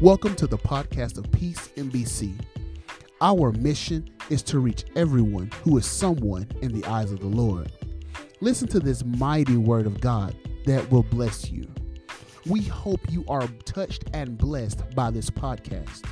Welcome 0.00 0.34
to 0.36 0.46
the 0.46 0.56
podcast 0.56 1.18
of 1.18 1.30
Peace 1.30 1.68
MBC. 1.76 2.32
Our 3.20 3.52
mission 3.52 4.08
is 4.30 4.42
to 4.44 4.58
reach 4.58 4.86
everyone 4.96 5.50
who 5.62 5.76
is 5.76 5.84
someone 5.84 6.48
in 6.62 6.72
the 6.72 6.82
eyes 6.86 7.12
of 7.12 7.20
the 7.20 7.26
Lord. 7.26 7.70
Listen 8.40 8.66
to 8.68 8.80
this 8.80 9.04
mighty 9.04 9.58
word 9.58 9.84
of 9.84 10.00
God 10.00 10.34
that 10.64 10.90
will 10.90 11.02
bless 11.02 11.50
you. 11.50 11.66
We 12.46 12.62
hope 12.62 13.00
you 13.10 13.26
are 13.28 13.46
touched 13.66 14.04
and 14.14 14.38
blessed 14.38 14.94
by 14.94 15.10
this 15.10 15.28
podcast. 15.28 16.06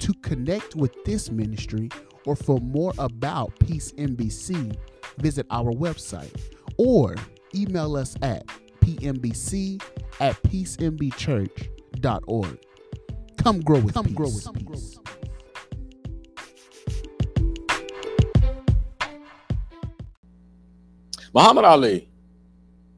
To 0.00 0.12
connect 0.20 0.76
with 0.76 0.92
this 1.04 1.30
ministry 1.30 1.88
or 2.26 2.36
for 2.36 2.60
more 2.60 2.92
about 2.98 3.58
Peace 3.58 3.92
MBC, 3.92 4.76
visit 5.16 5.46
our 5.50 5.72
website 5.72 6.38
or 6.76 7.14
email 7.54 7.96
us 7.96 8.16
at 8.20 8.46
pmbc 8.82 9.82
at 10.20 10.42
peacembchurch.org. 10.42 12.58
Come 13.44 13.60
grow 13.60 13.78
with 13.78 13.92
Come 13.92 14.06
peace. 14.06 14.14
grow 14.14 14.26
with 14.30 14.54
peace. 14.72 14.98
Muhammad 21.34 21.66
Ali 21.66 22.08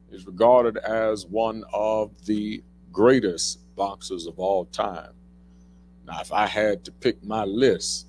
is 0.09 0.25
regarded 0.25 0.77
as 0.77 1.25
one 1.25 1.65
of 1.73 2.11
the 2.25 2.63
greatest 2.93 3.59
boxers 3.75 4.25
of 4.25 4.39
all 4.39 4.63
time. 4.63 5.11
Now, 6.05 6.21
if 6.21 6.31
I 6.31 6.45
had 6.45 6.85
to 6.85 6.93
pick 6.93 7.21
my 7.21 7.43
list, 7.43 8.07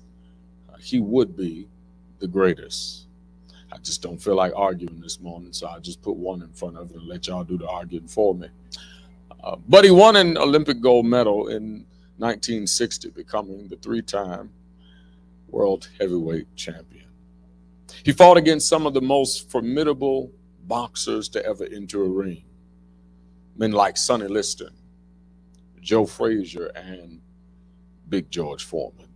uh, 0.71 0.77
he 0.79 1.01
would 1.01 1.35
be 1.35 1.67
the 2.19 2.27
greatest. 2.27 3.07
I 3.69 3.79
just 3.79 4.01
don't 4.01 4.17
feel 4.17 4.35
like 4.35 4.53
arguing 4.55 5.01
this 5.01 5.19
morning, 5.19 5.51
so 5.51 5.67
I 5.67 5.79
just 5.79 6.01
put 6.01 6.15
one 6.15 6.41
in 6.41 6.53
front 6.53 6.77
of 6.77 6.89
it 6.91 6.95
and 6.95 7.05
let 7.05 7.27
y'all 7.27 7.43
do 7.43 7.57
the 7.57 7.67
arguing 7.67 8.07
for 8.07 8.33
me. 8.33 8.47
Uh, 9.43 9.57
but 9.67 9.83
he 9.83 9.91
won 9.91 10.15
an 10.15 10.37
Olympic 10.37 10.79
gold 10.79 11.05
medal 11.05 11.49
in 11.49 11.85
1960, 12.19 13.09
becoming 13.11 13.67
the 13.67 13.77
three 13.77 14.01
time 14.01 14.51
world 15.47 15.89
heavyweight 15.99 16.55
champion. 16.55 17.07
He 18.03 18.11
fought 18.11 18.37
against 18.37 18.67
some 18.67 18.85
of 18.85 18.93
the 18.93 19.01
most 19.01 19.49
formidable 19.49 20.31
boxers 20.67 21.29
to 21.29 21.45
ever 21.45 21.65
enter 21.65 22.03
a 22.03 22.07
ring. 22.07 22.43
Men 23.57 23.71
like 23.71 23.97
Sonny 23.97 24.27
Liston, 24.27 24.73
Joe 25.81 26.05
Frazier, 26.05 26.67
and 26.75 27.19
Big 28.07 28.29
George 28.29 28.63
Foreman. 28.63 29.07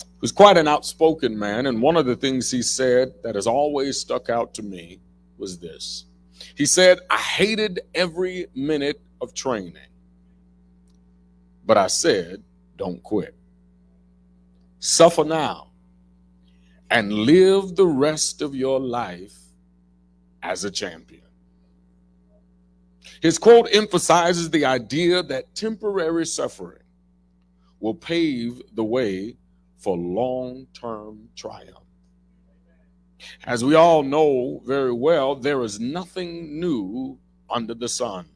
He 0.00 0.18
was 0.20 0.32
quite 0.32 0.56
an 0.56 0.68
outspoken 0.68 1.38
man, 1.38 1.66
and 1.66 1.82
one 1.82 1.96
of 1.96 2.06
the 2.06 2.16
things 2.16 2.50
he 2.50 2.62
said 2.62 3.12
that 3.22 3.34
has 3.34 3.46
always 3.46 3.98
stuck 3.98 4.30
out 4.30 4.54
to 4.54 4.62
me 4.62 5.00
was 5.38 5.58
this. 5.58 6.06
He 6.54 6.66
said, 6.66 6.98
I 7.10 7.16
hated 7.18 7.80
every 7.94 8.46
minute 8.54 9.00
of 9.20 9.34
training, 9.34 9.76
but 11.64 11.76
I 11.76 11.86
said, 11.86 12.42
don't 12.76 13.02
quit. 13.02 13.34
Suffer 14.78 15.24
now 15.24 15.70
and 16.90 17.12
live 17.12 17.76
the 17.76 17.86
rest 17.86 18.42
of 18.42 18.54
your 18.54 18.80
life 18.80 19.34
as 20.42 20.64
a 20.64 20.70
champion. 20.70 21.22
His 23.20 23.38
quote 23.38 23.68
emphasizes 23.72 24.50
the 24.50 24.64
idea 24.64 25.22
that 25.22 25.54
temporary 25.54 26.26
suffering 26.26 26.82
will 27.80 27.94
pave 27.94 28.60
the 28.74 28.84
way 28.84 29.36
for 29.78 29.96
long 29.96 30.66
term 30.74 31.28
triumph. 31.36 31.78
As 33.44 33.64
we 33.64 33.74
all 33.74 34.02
know 34.02 34.60
very 34.64 34.92
well, 34.92 35.36
there 35.36 35.62
is 35.62 35.78
nothing 35.78 36.58
new 36.58 37.18
under 37.48 37.74
the 37.74 37.88
sun. 37.88 38.26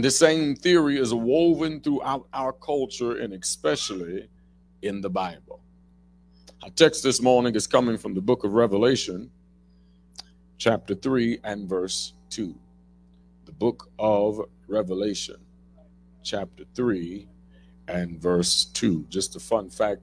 And 0.00 0.04
the 0.06 0.10
same 0.10 0.56
theory 0.56 0.96
is 0.96 1.12
woven 1.12 1.78
throughout 1.82 2.26
our 2.32 2.54
culture 2.54 3.18
and 3.18 3.34
especially 3.34 4.30
in 4.80 5.02
the 5.02 5.10
Bible. 5.10 5.60
Our 6.62 6.70
text 6.70 7.02
this 7.02 7.20
morning 7.20 7.54
is 7.54 7.66
coming 7.66 7.98
from 7.98 8.14
the 8.14 8.22
book 8.22 8.42
of 8.42 8.54
Revelation, 8.54 9.30
chapter 10.56 10.94
3 10.94 11.40
and 11.44 11.68
verse 11.68 12.14
2. 12.30 12.54
The 13.44 13.52
book 13.52 13.90
of 13.98 14.40
Revelation, 14.68 15.36
chapter 16.22 16.64
3 16.74 17.28
and 17.86 18.18
verse 18.18 18.70
2. 18.72 19.04
Just 19.10 19.36
a 19.36 19.38
fun 19.38 19.68
fact, 19.68 20.00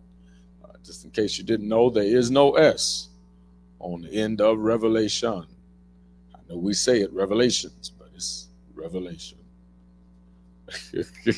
uh, 0.64 0.74
just 0.86 1.06
in 1.06 1.10
case 1.10 1.40
you 1.40 1.44
didn't 1.44 1.68
know, 1.68 1.90
there 1.90 2.04
is 2.04 2.30
no 2.30 2.52
S 2.52 3.10
on 3.80 4.04
the 4.04 4.12
end 4.12 4.42
of 4.42 4.60
Revelation. 4.60 5.48
I 6.36 6.40
know 6.48 6.58
we 6.58 6.76
say 6.76 7.02
it 7.02 7.12
Revelations, 7.12 7.92
but 7.98 8.12
it's 8.14 8.50
Revelation. 8.76 9.37
The 10.92 11.36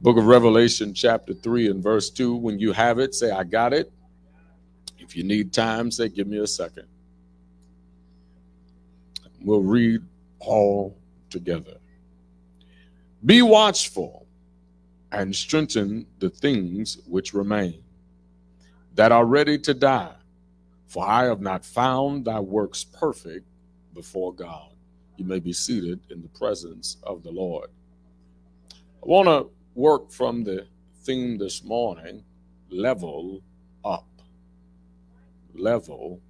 book 0.00 0.16
of 0.16 0.26
Revelation, 0.26 0.94
chapter 0.94 1.34
3 1.34 1.70
and 1.70 1.82
verse 1.82 2.10
2. 2.10 2.36
When 2.36 2.58
you 2.58 2.72
have 2.72 2.98
it, 2.98 3.14
say, 3.14 3.30
I 3.30 3.44
got 3.44 3.72
it. 3.72 3.90
If 4.98 5.16
you 5.16 5.24
need 5.24 5.52
time, 5.52 5.90
say, 5.90 6.08
give 6.08 6.26
me 6.26 6.38
a 6.38 6.46
second. 6.46 6.86
We'll 9.40 9.62
read 9.62 10.02
all 10.38 10.96
together. 11.30 11.78
Be 13.24 13.42
watchful 13.42 14.26
and 15.12 15.34
strengthen 15.34 16.06
the 16.18 16.30
things 16.30 16.98
which 17.06 17.34
remain 17.34 17.82
that 18.94 19.12
are 19.12 19.24
ready 19.24 19.58
to 19.58 19.74
die, 19.74 20.14
for 20.86 21.08
I 21.08 21.24
have 21.24 21.40
not 21.40 21.64
found 21.64 22.24
thy 22.24 22.40
works 22.40 22.84
perfect 22.84 23.46
before 23.94 24.34
God. 24.34 24.70
You 25.18 25.24
may 25.24 25.40
be 25.40 25.52
seated 25.52 25.98
in 26.10 26.22
the 26.22 26.28
presence 26.28 26.96
of 27.02 27.24
the 27.24 27.32
Lord. 27.32 27.70
I 29.02 29.06
want 29.06 29.26
to 29.26 29.50
work 29.74 30.12
from 30.12 30.44
the 30.44 30.68
theme 31.02 31.38
this 31.38 31.64
morning 31.64 32.22
level 32.70 33.42
up. 33.84 34.06
Level 35.54 36.20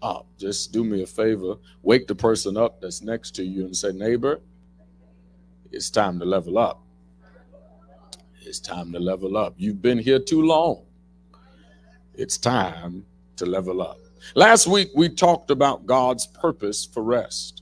up. 0.00 0.26
Just 0.38 0.72
do 0.72 0.84
me 0.84 1.02
a 1.02 1.06
favor, 1.06 1.56
wake 1.82 2.06
the 2.06 2.14
person 2.14 2.56
up 2.56 2.80
that's 2.80 3.02
next 3.02 3.34
to 3.36 3.44
you 3.44 3.66
and 3.66 3.76
say, 3.76 3.92
Neighbor, 3.92 4.40
it's 5.70 5.90
time 5.90 6.18
to 6.18 6.24
level 6.24 6.56
up. 6.56 6.80
It's 8.40 8.58
time 8.58 8.90
to 8.92 8.98
level 8.98 9.36
up. 9.36 9.52
You've 9.58 9.82
been 9.82 9.98
here 9.98 10.18
too 10.18 10.40
long. 10.40 10.86
It's 12.14 12.38
time 12.38 13.04
to 13.36 13.44
level 13.44 13.82
up. 13.82 13.98
Last 14.34 14.66
week, 14.66 14.88
we 14.94 15.10
talked 15.10 15.50
about 15.50 15.84
God's 15.84 16.26
purpose 16.26 16.86
for 16.86 17.02
rest 17.02 17.57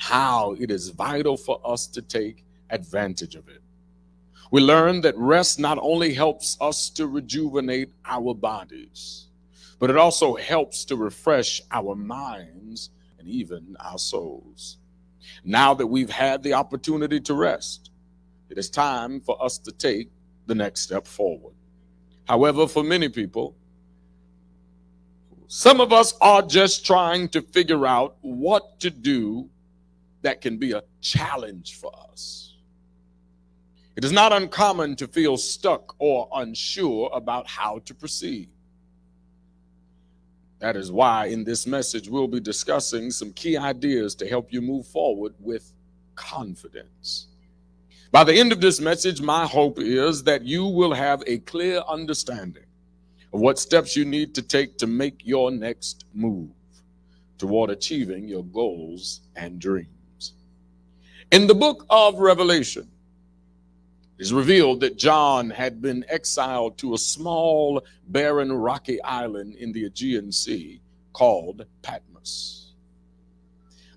how 0.00 0.56
it 0.58 0.70
is 0.70 0.88
vital 0.88 1.36
for 1.36 1.60
us 1.62 1.86
to 1.86 2.00
take 2.00 2.42
advantage 2.70 3.34
of 3.34 3.48
it. 3.48 3.60
We 4.50 4.62
learn 4.62 5.02
that 5.02 5.16
rest 5.18 5.60
not 5.60 5.78
only 5.82 6.14
helps 6.14 6.56
us 6.58 6.88
to 6.90 7.06
rejuvenate 7.06 7.92
our 8.06 8.34
bodies, 8.34 9.26
but 9.78 9.90
it 9.90 9.98
also 9.98 10.34
helps 10.36 10.86
to 10.86 10.96
refresh 10.96 11.60
our 11.70 11.94
minds 11.94 12.90
and 13.18 13.28
even 13.28 13.76
our 13.78 13.98
souls. 13.98 14.78
Now 15.44 15.74
that 15.74 15.86
we've 15.86 16.10
had 16.10 16.42
the 16.42 16.54
opportunity 16.54 17.20
to 17.20 17.34
rest, 17.34 17.90
it 18.48 18.56
is 18.56 18.70
time 18.70 19.20
for 19.20 19.42
us 19.44 19.58
to 19.58 19.70
take 19.70 20.10
the 20.46 20.54
next 20.54 20.80
step 20.80 21.06
forward. 21.06 21.54
However, 22.26 22.66
for 22.66 22.82
many 22.82 23.10
people, 23.10 23.54
some 25.46 25.78
of 25.78 25.92
us 25.92 26.14
are 26.22 26.40
just 26.40 26.86
trying 26.86 27.28
to 27.28 27.42
figure 27.42 27.86
out 27.86 28.16
what 28.22 28.80
to 28.80 28.88
do 28.88 29.50
that 30.22 30.40
can 30.40 30.56
be 30.56 30.72
a 30.72 30.82
challenge 31.00 31.76
for 31.76 31.92
us. 32.10 32.56
It 33.96 34.04
is 34.04 34.12
not 34.12 34.32
uncommon 34.32 34.96
to 34.96 35.08
feel 35.08 35.36
stuck 35.36 35.94
or 35.98 36.28
unsure 36.34 37.10
about 37.12 37.46
how 37.48 37.80
to 37.80 37.94
proceed. 37.94 38.48
That 40.60 40.76
is 40.76 40.92
why 40.92 41.26
in 41.26 41.44
this 41.44 41.66
message 41.66 42.08
we'll 42.08 42.28
be 42.28 42.40
discussing 42.40 43.10
some 43.10 43.32
key 43.32 43.56
ideas 43.56 44.14
to 44.16 44.28
help 44.28 44.52
you 44.52 44.60
move 44.60 44.86
forward 44.86 45.34
with 45.40 45.72
confidence. 46.14 47.28
By 48.12 48.24
the 48.24 48.34
end 48.34 48.52
of 48.52 48.60
this 48.60 48.80
message, 48.80 49.20
my 49.20 49.46
hope 49.46 49.78
is 49.78 50.22
that 50.24 50.44
you 50.44 50.66
will 50.66 50.92
have 50.92 51.22
a 51.26 51.38
clear 51.38 51.80
understanding 51.88 52.64
of 53.32 53.40
what 53.40 53.58
steps 53.58 53.96
you 53.96 54.04
need 54.04 54.34
to 54.34 54.42
take 54.42 54.76
to 54.78 54.86
make 54.86 55.24
your 55.24 55.50
next 55.50 56.04
move 56.12 56.50
toward 57.38 57.70
achieving 57.70 58.28
your 58.28 58.44
goals 58.44 59.20
and 59.36 59.60
dreams. 59.60 59.99
In 61.32 61.46
the 61.46 61.54
book 61.54 61.86
of 61.88 62.18
Revelation, 62.18 62.90
it 64.18 64.22
is 64.22 64.32
revealed 64.32 64.80
that 64.80 64.98
John 64.98 65.48
had 65.48 65.80
been 65.80 66.04
exiled 66.08 66.76
to 66.78 66.94
a 66.94 66.98
small, 66.98 67.84
barren, 68.08 68.52
rocky 68.52 69.00
island 69.02 69.54
in 69.54 69.70
the 69.70 69.84
Aegean 69.84 70.32
Sea 70.32 70.80
called 71.12 71.66
Patmos. 71.82 72.72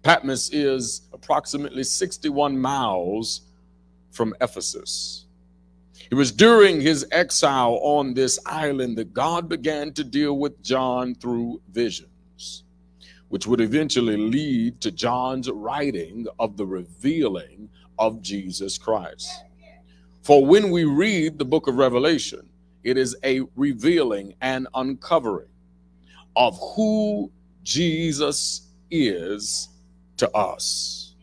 Patmos 0.03 0.51
is 0.53 1.07
approximately 1.11 1.83
61 1.83 2.55
miles 2.55 3.41
from 4.11 4.35
Ephesus. 4.39 5.25
It 6.11 6.15
was 6.15 6.31
during 6.31 6.81
his 6.81 7.07
exile 7.11 7.79
on 7.81 8.13
this 8.13 8.37
island 8.45 8.95
that 8.99 9.11
God 9.11 9.49
began 9.49 9.91
to 9.93 10.03
deal 10.03 10.37
with 10.37 10.61
John 10.61 11.15
through 11.15 11.61
visions. 11.71 12.12
Which 13.33 13.47
would 13.47 13.61
eventually 13.61 14.15
lead 14.15 14.79
to 14.79 14.91
John's 14.91 15.49
writing 15.49 16.27
of 16.37 16.55
the 16.55 16.67
revealing 16.67 17.67
of 17.97 18.21
Jesus 18.21 18.77
Christ. 18.77 19.27
For 20.21 20.45
when 20.45 20.69
we 20.69 20.83
read 20.83 21.39
the 21.39 21.43
book 21.43 21.65
of 21.65 21.77
Revelation, 21.77 22.47
it 22.83 22.95
is 22.95 23.15
a 23.23 23.41
revealing 23.55 24.35
and 24.41 24.67
uncovering 24.75 25.47
of 26.35 26.59
who 26.75 27.31
Jesus 27.63 28.67
is 28.91 29.69
to 30.17 30.29
us. 30.37 31.15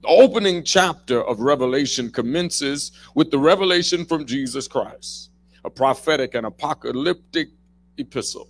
The 0.00 0.08
opening 0.08 0.64
chapter 0.64 1.22
of 1.22 1.40
Revelation 1.40 2.10
commences 2.10 2.92
with 3.14 3.30
the 3.30 3.38
revelation 3.38 4.06
from 4.06 4.24
Jesus 4.24 4.66
Christ, 4.66 5.28
a 5.66 5.68
prophetic 5.68 6.34
and 6.34 6.46
apocalyptic 6.46 7.50
epistle 7.98 8.48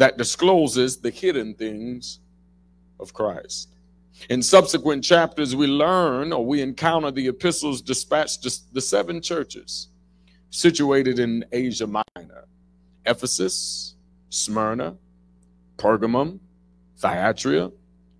that 0.00 0.16
discloses 0.16 0.96
the 0.96 1.10
hidden 1.10 1.52
things 1.52 2.20
of 2.98 3.12
Christ. 3.12 3.68
In 4.30 4.42
subsequent 4.42 5.04
chapters, 5.04 5.54
we 5.54 5.66
learn 5.66 6.32
or 6.32 6.42
we 6.42 6.62
encounter 6.62 7.10
the 7.10 7.28
epistles 7.28 7.82
dispatched 7.82 8.42
to 8.44 8.50
the 8.72 8.80
seven 8.80 9.20
churches 9.20 9.88
situated 10.48 11.18
in 11.18 11.44
Asia 11.52 11.86
Minor 11.86 12.46
Ephesus, 13.04 13.94
Smyrna, 14.30 14.96
Pergamum, 15.76 16.38
Thyatira, 16.96 17.70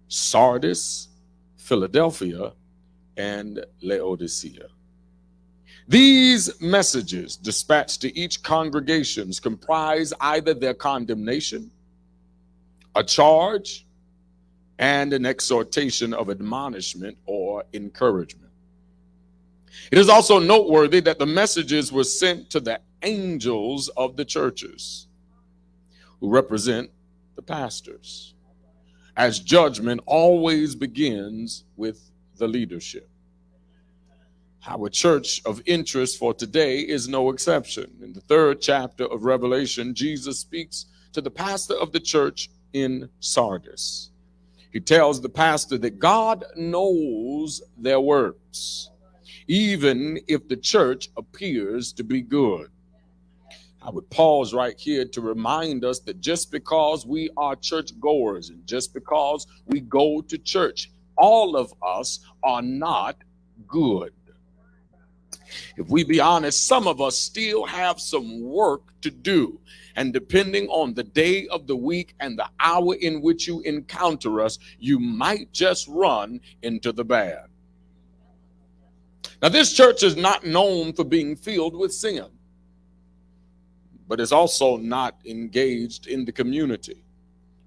Sardis, 0.08 1.08
Philadelphia, 1.56 2.52
and 3.16 3.64
Laodicea. 3.80 4.68
These 5.88 6.60
messages 6.60 7.36
dispatched 7.36 8.00
to 8.02 8.16
each 8.16 8.42
congregations 8.42 9.40
comprise 9.40 10.12
either 10.20 10.54
their 10.54 10.74
condemnation, 10.74 11.70
a 12.94 13.02
charge, 13.02 13.86
and 14.78 15.12
an 15.12 15.26
exhortation 15.26 16.14
of 16.14 16.30
admonishment 16.30 17.18
or 17.26 17.64
encouragement. 17.74 18.50
It 19.90 19.98
is 19.98 20.08
also 20.08 20.38
noteworthy 20.38 21.00
that 21.00 21.18
the 21.18 21.26
messages 21.26 21.92
were 21.92 22.04
sent 22.04 22.48
to 22.50 22.60
the 22.60 22.80
angels 23.02 23.88
of 23.90 24.16
the 24.16 24.24
churches 24.24 25.06
who 26.20 26.30
represent 26.30 26.90
the 27.36 27.42
pastors, 27.42 28.34
as 29.16 29.38
judgment 29.38 30.00
always 30.06 30.74
begins 30.74 31.64
with 31.76 32.10
the 32.38 32.48
leadership. 32.48 33.09
Our 34.66 34.90
church 34.90 35.40
of 35.46 35.62
interest 35.64 36.18
for 36.18 36.34
today 36.34 36.80
is 36.80 37.08
no 37.08 37.30
exception. 37.30 37.96
In 38.02 38.12
the 38.12 38.20
third 38.20 38.60
chapter 38.60 39.06
of 39.06 39.24
Revelation, 39.24 39.94
Jesus 39.94 40.38
speaks 40.38 40.84
to 41.14 41.22
the 41.22 41.30
pastor 41.30 41.74
of 41.74 41.92
the 41.92 42.00
church 42.00 42.50
in 42.74 43.08
Sardis. 43.20 44.10
He 44.70 44.78
tells 44.78 45.20
the 45.20 45.30
pastor 45.30 45.78
that 45.78 45.98
God 45.98 46.44
knows 46.56 47.62
their 47.78 48.00
works, 48.00 48.90
even 49.48 50.20
if 50.28 50.46
the 50.46 50.58
church 50.58 51.08
appears 51.16 51.92
to 51.94 52.04
be 52.04 52.20
good. 52.20 52.68
I 53.82 53.88
would 53.88 54.10
pause 54.10 54.52
right 54.52 54.78
here 54.78 55.06
to 55.06 55.20
remind 55.22 55.86
us 55.86 56.00
that 56.00 56.20
just 56.20 56.52
because 56.52 57.06
we 57.06 57.30
are 57.34 57.56
church 57.56 57.98
goers 57.98 58.50
and 58.50 58.66
just 58.66 58.92
because 58.92 59.46
we 59.66 59.80
go 59.80 60.20
to 60.20 60.36
church, 60.36 60.90
all 61.16 61.56
of 61.56 61.72
us 61.82 62.20
are 62.44 62.60
not 62.60 63.16
good. 63.66 64.12
If 65.80 65.88
we 65.88 66.04
be 66.04 66.20
honest, 66.20 66.66
some 66.66 66.86
of 66.86 67.00
us 67.00 67.16
still 67.16 67.64
have 67.64 67.98
some 67.98 68.42
work 68.42 68.82
to 69.00 69.10
do. 69.10 69.58
And 69.96 70.12
depending 70.12 70.68
on 70.68 70.92
the 70.92 71.04
day 71.04 71.48
of 71.48 71.66
the 71.66 71.74
week 71.74 72.14
and 72.20 72.38
the 72.38 72.50
hour 72.60 72.96
in 72.96 73.22
which 73.22 73.48
you 73.48 73.60
encounter 73.62 74.42
us, 74.42 74.58
you 74.78 74.98
might 74.98 75.50
just 75.54 75.88
run 75.88 76.38
into 76.62 76.92
the 76.92 77.02
bad. 77.02 77.46
Now, 79.40 79.48
this 79.48 79.72
church 79.72 80.02
is 80.02 80.16
not 80.16 80.44
known 80.44 80.92
for 80.92 81.02
being 81.02 81.34
filled 81.34 81.74
with 81.74 81.94
sin, 81.94 82.26
but 84.06 84.20
it's 84.20 84.32
also 84.32 84.76
not 84.76 85.18
engaged 85.24 86.08
in 86.08 86.26
the 86.26 86.32
community, 86.32 87.02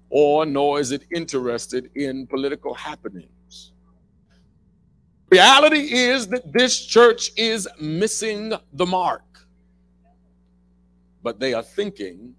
or 0.08 0.46
nor 0.46 0.78
is 0.78 0.92
it 0.92 1.04
interested 1.12 1.90
in 1.96 2.28
political 2.28 2.74
happenings. 2.74 3.33
Reality 5.34 5.84
is 5.94 6.28
that 6.28 6.52
this 6.52 6.84
church 6.84 7.30
is 7.36 7.68
missing 7.80 8.52
the 8.72 8.86
mark 8.86 9.24
but 11.24 11.40
they 11.40 11.54
are 11.54 11.62
thinking 11.62 12.34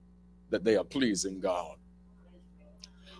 that 0.51 0.63
they 0.63 0.77
are 0.77 0.83
pleasing 0.83 1.41
God. 1.41 1.75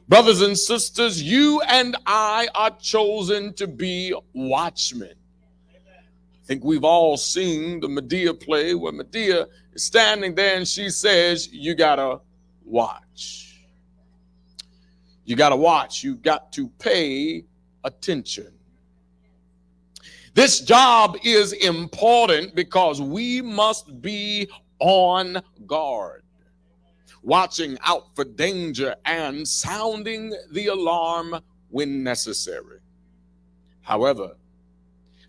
Brothers 0.07 0.41
and 0.41 0.57
sisters, 0.57 1.21
you 1.21 1.59
and 1.67 1.97
I 2.05 2.47
are 2.53 2.69
chosen 2.79 3.51
to 3.55 3.65
be 3.65 4.13
watchmen. 4.33 5.15
I 5.75 6.45
think 6.45 6.63
we've 6.63 6.83
all 6.83 7.17
seen 7.17 7.79
the 7.79 7.87
Madea 7.87 8.39
play 8.39 8.75
where 8.75 8.93
Madea 8.93 9.47
is 9.73 9.83
standing 9.83 10.35
there 10.35 10.55
and 10.55 10.67
she 10.67 10.91
says, 10.91 11.49
You 11.51 11.73
gotta 11.73 12.19
watch. 12.63 13.63
You 15.25 15.35
gotta 15.35 15.55
watch. 15.55 16.03
You 16.03 16.15
got 16.15 16.53
to 16.53 16.69
pay 16.77 17.43
attention. 17.83 18.53
This 20.35 20.59
job 20.59 21.17
is 21.23 21.53
important 21.53 22.55
because 22.55 23.01
we 23.01 23.41
must 23.41 24.01
be 24.01 24.49
on 24.79 25.41
guard, 25.65 26.23
watching 27.23 27.77
out 27.85 28.13
for 28.17 28.25
danger 28.25 28.97
and 29.05 29.47
sounding 29.47 30.35
the 30.51 30.67
alarm 30.67 31.39
when 31.69 32.03
necessary. 32.03 32.79
However, 33.81 34.35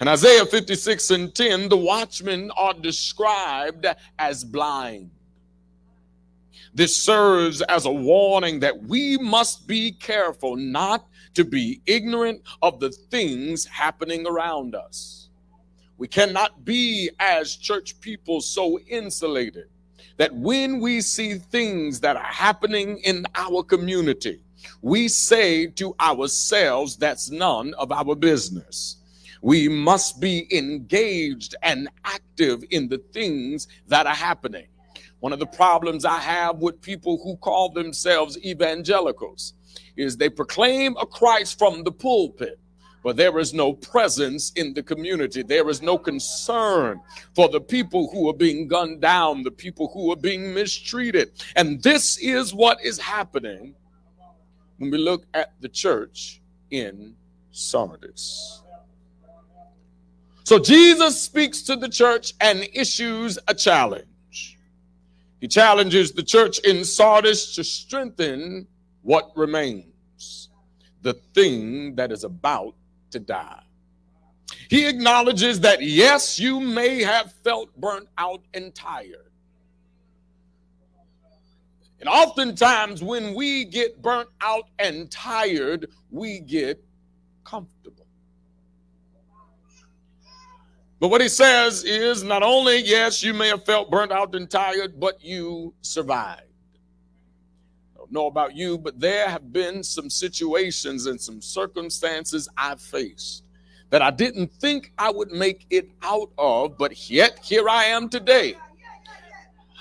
in 0.01 0.09
Isaiah 0.09 0.45
56 0.45 1.11
and 1.13 1.33
10, 1.33 1.69
the 1.69 1.77
watchmen 1.77 2.51
are 2.57 2.75
described 2.75 3.87
as 4.19 4.43
blind. 4.43 5.13
This 6.75 6.97
serves 6.97 7.63
as 7.63 7.85
a 7.85 7.93
warning 7.93 8.59
that 8.59 8.83
we 8.83 9.19
must 9.19 9.69
be 9.69 9.93
careful 9.93 10.57
not 10.57 11.07
to 11.37 11.45
be 11.45 11.83
ignorant 11.85 12.41
of 12.63 12.81
the 12.81 12.91
things 12.91 13.67
happening 13.67 14.27
around 14.27 14.75
us. 14.75 15.29
We 15.99 16.09
cannot 16.09 16.65
be, 16.65 17.11
as 17.21 17.57
church 17.57 18.01
people, 18.01 18.41
so 18.41 18.79
insulated 18.81 19.67
that 20.17 20.35
when 20.35 20.81
we 20.81 21.03
see 21.03 21.35
things 21.35 22.01
that 22.01 22.17
are 22.17 22.23
happening 22.23 22.99
in 23.05 23.27
our 23.35 23.63
community, 23.63 24.41
we 24.81 25.09
say 25.09 25.67
to 25.67 25.95
ourselves, 26.01 26.97
that's 26.97 27.31
none 27.31 27.75
of 27.75 27.93
our 27.93 28.15
business. 28.15 28.97
We 29.43 29.69
must 29.69 30.19
be 30.19 30.47
engaged 30.57 31.55
and 31.63 31.91
active 32.07 32.65
in 32.71 32.89
the 32.89 32.99
things 33.13 33.69
that 33.89 34.07
are 34.07 34.15
happening. 34.15 34.69
One 35.21 35.35
of 35.35 35.39
the 35.39 35.47
problems 35.47 36.07
I 36.07 36.19
have 36.19 36.59
with 36.61 36.81
people 36.81 37.21
who 37.23 37.37
call 37.37 37.69
themselves 37.69 38.39
evangelicals 38.39 39.53
is 39.97 40.17
they 40.17 40.29
proclaim 40.29 40.97
a 41.01 41.07
Christ 41.07 41.59
from 41.59 41.85
the 41.85 41.93
pulpit 41.93 42.59
but 43.07 43.17
there 43.17 43.39
is 43.39 43.55
no 43.55 43.73
presence 43.73 44.51
in 44.57 44.75
the 44.75 44.83
community. 44.83 45.45
There 45.45 45.69
is 45.69 45.81
no 45.81 45.97
concern 45.97 47.01
for 47.37 47.49
the 47.49 47.61
people 47.61 48.11
who 48.11 48.29
are 48.29 48.35
being 48.35 48.67
gunned 48.67 49.01
down, 49.01 49.45
the 49.45 49.51
people 49.53 49.87
who 49.95 50.11
are 50.11 50.17
being 50.17 50.53
mistreated. 50.53 51.31
And 51.55 51.81
this 51.85 52.19
is 52.19 52.53
what 52.53 52.85
is 52.85 52.99
happening 52.99 53.77
when 54.79 54.91
we 54.91 54.99
look 54.99 55.25
at 55.35 55.53
the 55.61 55.69
church 55.69 56.43
in 56.73 57.15
Sardis. 57.53 58.65
So 60.43 60.59
Jesus 60.59 61.23
speaks 61.23 61.63
to 61.63 61.77
the 61.77 61.89
church 61.89 62.35
and 62.41 62.69
issues 62.75 63.39
a 63.47 63.55
challenge. 63.55 64.59
He 65.41 65.47
challenges 65.47 66.11
the 66.11 66.25
church 66.25 66.59
in 66.59 66.85
Sardis 66.85 67.55
to 67.55 67.63
strengthen 67.63 68.67
what 69.07 69.31
remains, 69.37 70.49
the 71.03 71.15
thing 71.33 71.95
that 71.95 72.11
is 72.11 72.25
about 72.25 72.75
to 73.09 73.21
die. 73.21 73.63
He 74.69 74.85
acknowledges 74.85 75.61
that, 75.61 75.81
yes, 75.81 76.41
you 76.41 76.59
may 76.59 77.05
have 77.05 77.33
felt 77.45 77.75
burnt 77.77 78.09
out 78.19 78.43
and 78.53 78.75
tired. 78.75 79.31
And 82.01 82.09
oftentimes, 82.09 83.01
when 83.01 83.33
we 83.37 83.65
get 83.65 84.03
burnt 84.03 84.29
out 84.41 84.65
and 84.81 85.09
tired, 85.09 85.89
we 86.11 86.41
get 86.41 86.83
comfortable. 87.45 88.09
But 90.99 91.09
what 91.09 91.21
he 91.21 91.29
says 91.29 91.85
is 91.85 92.25
not 92.25 92.43
only, 92.43 92.79
yes, 92.79 93.23
you 93.23 93.35
may 93.35 93.47
have 93.49 93.65
felt 93.65 93.89
burnt 93.89 94.11
out 94.11 94.35
and 94.35 94.51
tired, 94.51 94.99
but 94.99 95.23
you 95.23 95.73
survived 95.83 96.46
don't 98.07 98.13
know 98.13 98.27
about 98.27 98.55
you, 98.55 98.79
but 98.79 99.01
there 99.01 99.29
have 99.29 99.53
been 99.53 99.83
some 99.83 100.09
situations 100.09 101.07
and 101.07 101.21
some 101.21 101.41
circumstances 101.41 102.49
I've 102.57 102.81
faced 102.81 103.45
that 103.91 104.03
I 104.03 104.11
didn't 104.11 104.53
think 104.53 104.93
I 104.99 105.11
would 105.11 105.31
make 105.31 105.67
it 105.71 105.89
out 106.03 106.31
of, 106.39 106.77
but 106.79 107.11
yet 107.11 107.39
here 107.43 107.69
I 107.69 107.85
am 107.85 108.09
today. 108.09 108.57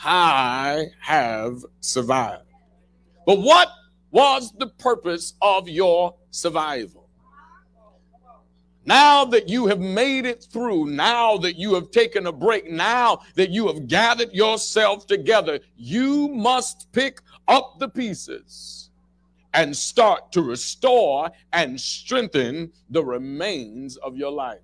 I 0.03 0.86
have 1.01 1.65
survived. 1.82 2.44
But 3.25 3.39
what 3.39 3.70
was 4.12 4.53
the 4.58 4.67
purpose 4.67 5.34
of 5.41 5.67
your 5.67 6.15
survival. 6.32 7.05
Now 8.86 9.25
that 9.25 9.50
you 9.50 9.65
have 9.65 9.79
made 9.79 10.27
it 10.27 10.46
through, 10.53 10.86
now 10.91 11.38
that 11.38 11.58
you 11.58 11.74
have 11.74 11.89
taken 11.89 12.27
a 12.27 12.32
break, 12.32 12.70
now 12.70 13.22
that 13.34 13.50
you 13.50 13.65
have 13.67 13.88
gathered 13.88 14.32
yourself 14.32 15.08
together, 15.08 15.60
you 15.75 16.27
must 16.27 16.91
pick 16.91 17.20
up 17.48 17.80
the 17.80 17.90
pieces 17.90 18.90
and 19.54 19.75
start 19.75 20.32
to 20.34 20.42
restore 20.42 21.32
and 21.54 21.80
strengthen 21.80 22.72
the 22.90 23.04
remains 23.04 23.96
of 23.98 24.18
your 24.18 24.32
life. 24.32 24.60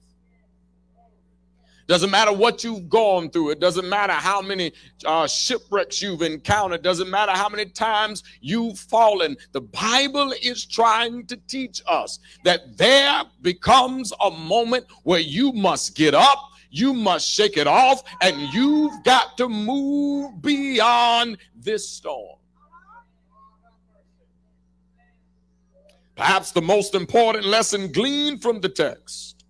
Doesn't 1.88 2.10
matter 2.10 2.32
what 2.32 2.64
you've 2.64 2.88
gone 2.90 3.30
through. 3.30 3.50
It 3.50 3.60
doesn't 3.60 3.90
matter 3.90 4.14
how 4.14 4.42
many 4.42 4.72
uh, 5.06 5.28
shipwrecks 5.28 6.02
you've 6.02 6.22
encountered. 6.22 6.84
Doesn't 6.84 7.10
matter 7.10 7.34
how 7.34 7.50
many 7.50 7.66
times 7.66 8.24
you've 8.40 8.80
fallen. 8.80 9.36
The 9.52 9.62
Bible 9.62 10.34
is 10.42 10.66
trying 10.66 11.26
to 11.26 11.36
teach 11.48 11.82
us 11.88 12.20
that 12.46 12.78
there 12.78 13.24
becomes 13.42 14.14
a 14.22 14.32
moment 14.32 14.86
where 15.04 15.20
you 15.20 15.52
must 15.52 15.96
get 15.96 16.14
up, 16.14 16.52
you 16.70 16.94
must 16.94 17.30
shake 17.30 17.58
it 17.58 17.68
off, 17.68 18.04
and 18.22 18.40
you've 18.54 19.04
got 19.04 19.36
to 19.38 19.50
move 19.50 20.42
beyond 20.42 21.40
this 21.56 21.90
storm. 21.90 22.38
Perhaps 26.22 26.52
the 26.52 26.62
most 26.62 26.94
important 26.94 27.46
lesson 27.46 27.92
gleaned 27.92 28.44
from 28.44 28.62
the 28.62 28.70
text 28.70 29.44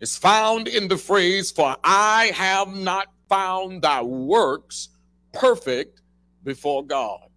is 0.00 0.16
found 0.16 0.66
in 0.66 0.88
the 0.88 0.96
phrase, 0.96 1.52
For 1.52 1.76
I 1.84 2.32
have 2.34 2.74
not 2.74 3.12
found 3.28 3.82
thy 3.82 4.02
works 4.02 4.88
perfect 5.32 6.02
before 6.42 6.84
God. 6.84 7.28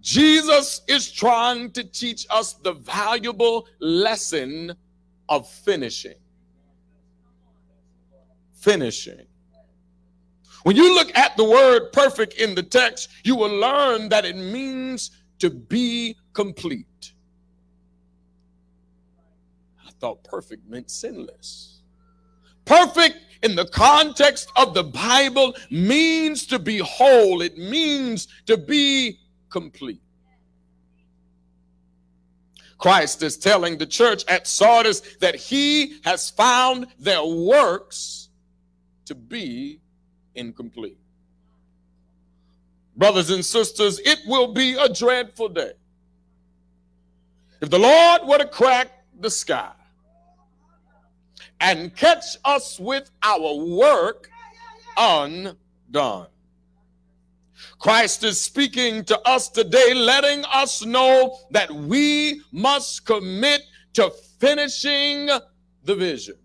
Jesus 0.00 0.82
is 0.86 1.10
trying 1.10 1.72
to 1.72 1.82
teach 1.82 2.28
us 2.30 2.52
the 2.52 2.74
valuable 2.74 3.66
lesson 3.80 4.72
of 5.28 5.50
finishing. 5.50 6.20
Finishing. 8.52 9.26
When 10.62 10.76
you 10.76 10.94
look 10.94 11.10
at 11.18 11.36
the 11.36 11.42
word 11.42 11.90
perfect 11.92 12.34
in 12.34 12.54
the 12.54 12.62
text, 12.62 13.08
you 13.24 13.34
will 13.34 13.58
learn 13.58 14.10
that 14.10 14.24
it 14.24 14.36
means 14.36 15.10
to 15.40 15.50
be 15.50 16.16
complete 16.34 16.86
thought 20.04 20.22
perfect 20.22 20.68
meant 20.68 20.90
sinless. 20.90 21.80
Perfect 22.66 23.16
in 23.42 23.56
the 23.56 23.64
context 23.64 24.52
of 24.54 24.74
the 24.74 24.84
Bible 24.84 25.54
means 25.70 26.46
to 26.48 26.58
be 26.58 26.76
whole, 26.76 27.40
it 27.40 27.56
means 27.56 28.28
to 28.44 28.58
be 28.58 29.18
complete. 29.48 30.02
Christ 32.76 33.22
is 33.22 33.38
telling 33.38 33.78
the 33.78 33.86
church 33.86 34.24
at 34.28 34.46
Sardis 34.46 35.00
that 35.22 35.36
he 35.36 36.00
has 36.04 36.28
found 36.28 36.86
their 36.98 37.24
works 37.24 38.28
to 39.06 39.14
be 39.14 39.80
incomplete. 40.34 40.98
Brothers 42.94 43.30
and 43.30 43.42
sisters, 43.42 44.00
it 44.00 44.18
will 44.26 44.52
be 44.52 44.74
a 44.74 44.86
dreadful 44.92 45.48
day. 45.48 45.72
If 47.62 47.70
the 47.70 47.78
Lord 47.78 48.28
were 48.28 48.36
to 48.36 48.46
crack 48.46 48.88
the 49.18 49.30
sky 49.30 49.72
and 51.60 51.94
catch 51.96 52.36
us 52.44 52.78
with 52.78 53.10
our 53.22 53.54
work 53.54 54.28
undone. 54.96 56.26
Christ 57.78 58.24
is 58.24 58.40
speaking 58.40 59.04
to 59.04 59.20
us 59.28 59.48
today, 59.48 59.94
letting 59.94 60.44
us 60.46 60.84
know 60.84 61.38
that 61.50 61.70
we 61.70 62.42
must 62.52 63.04
commit 63.04 63.62
to 63.94 64.10
finishing 64.38 65.28
the 65.84 65.94
vision. 65.94 66.36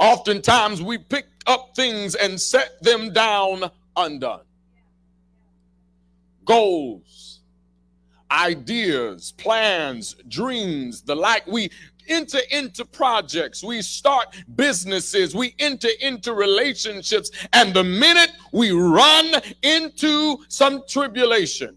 Oftentimes, 0.00 0.82
we 0.82 0.98
pick 0.98 1.26
up 1.46 1.74
things 1.76 2.14
and 2.14 2.40
set 2.40 2.82
them 2.82 3.12
down 3.12 3.70
undone. 3.96 4.40
Goals 6.44 7.33
ideas, 8.34 9.32
plans, 9.32 10.16
dreams, 10.28 11.02
the 11.02 11.14
like. 11.14 11.46
We 11.46 11.70
enter 12.08 12.40
into 12.50 12.84
projects, 12.84 13.64
we 13.64 13.80
start 13.80 14.36
businesses, 14.56 15.34
we 15.34 15.54
enter 15.58 15.88
into 16.00 16.34
relationships, 16.34 17.30
and 17.52 17.72
the 17.72 17.84
minute 17.84 18.30
we 18.52 18.72
run 18.72 19.40
into 19.62 20.36
some 20.48 20.82
tribulation, 20.88 21.76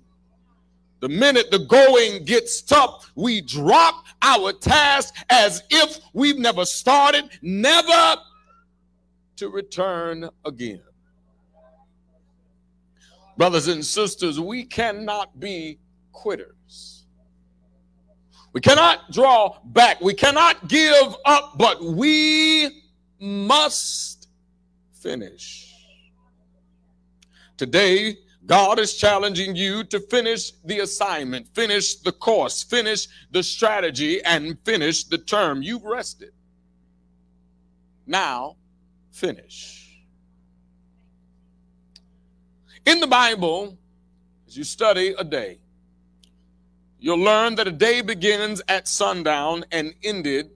the 0.99 1.07
minute 1.07 1.51
the 1.51 1.59
going 1.59 2.25
gets 2.25 2.61
tough, 2.61 3.11
we 3.15 3.39
drop 3.41 4.05
our 4.21 4.51
task 4.51 5.15
as 5.29 5.63
if 5.69 5.99
we've 6.13 6.39
never 6.39 6.65
started, 6.65 7.29
never 7.41 8.17
to 9.37 9.49
return 9.49 10.29
again. 10.43 10.81
Brothers 13.37 13.67
and 13.67 13.85
sisters, 13.85 14.39
we 14.39 14.65
cannot 14.65 15.39
be 15.39 15.77
quitters. 16.17 17.05
We 18.51 18.59
cannot 18.59 19.11
draw 19.11 19.59
back. 19.65 20.01
We 20.01 20.15
cannot 20.15 20.67
give 20.67 21.15
up, 21.25 21.59
but 21.59 21.83
we 21.83 22.81
must 23.19 24.27
finish. 24.93 25.75
Today, 27.55 28.17
God 28.47 28.79
is 28.79 28.95
challenging 28.95 29.55
you 29.55 29.83
to 29.83 29.99
finish 29.99 30.53
the 30.65 30.79
assignment, 30.79 31.47
finish 31.53 31.97
the 31.97 32.11
course, 32.11 32.63
finish 32.63 33.07
the 33.29 33.43
strategy, 33.43 34.23
and 34.23 34.57
finish 34.65 35.03
the 35.03 35.19
term. 35.19 35.61
You've 35.61 35.83
rested. 35.83 36.31
Now, 38.07 38.55
finish. 39.11 40.01
In 42.87 43.01
the 43.01 43.07
Bible, 43.07 43.77
as 44.47 44.57
you 44.57 44.63
study 44.63 45.13
a 45.19 45.23
day, 45.23 45.59
You'll 46.99 47.19
learn 47.19 47.55
that 47.55 47.67
a 47.67 47.71
day 47.71 48.01
begins 48.01 48.61
at 48.67 48.87
sundown 48.87 49.65
and 49.71 49.93
ended 50.03 50.49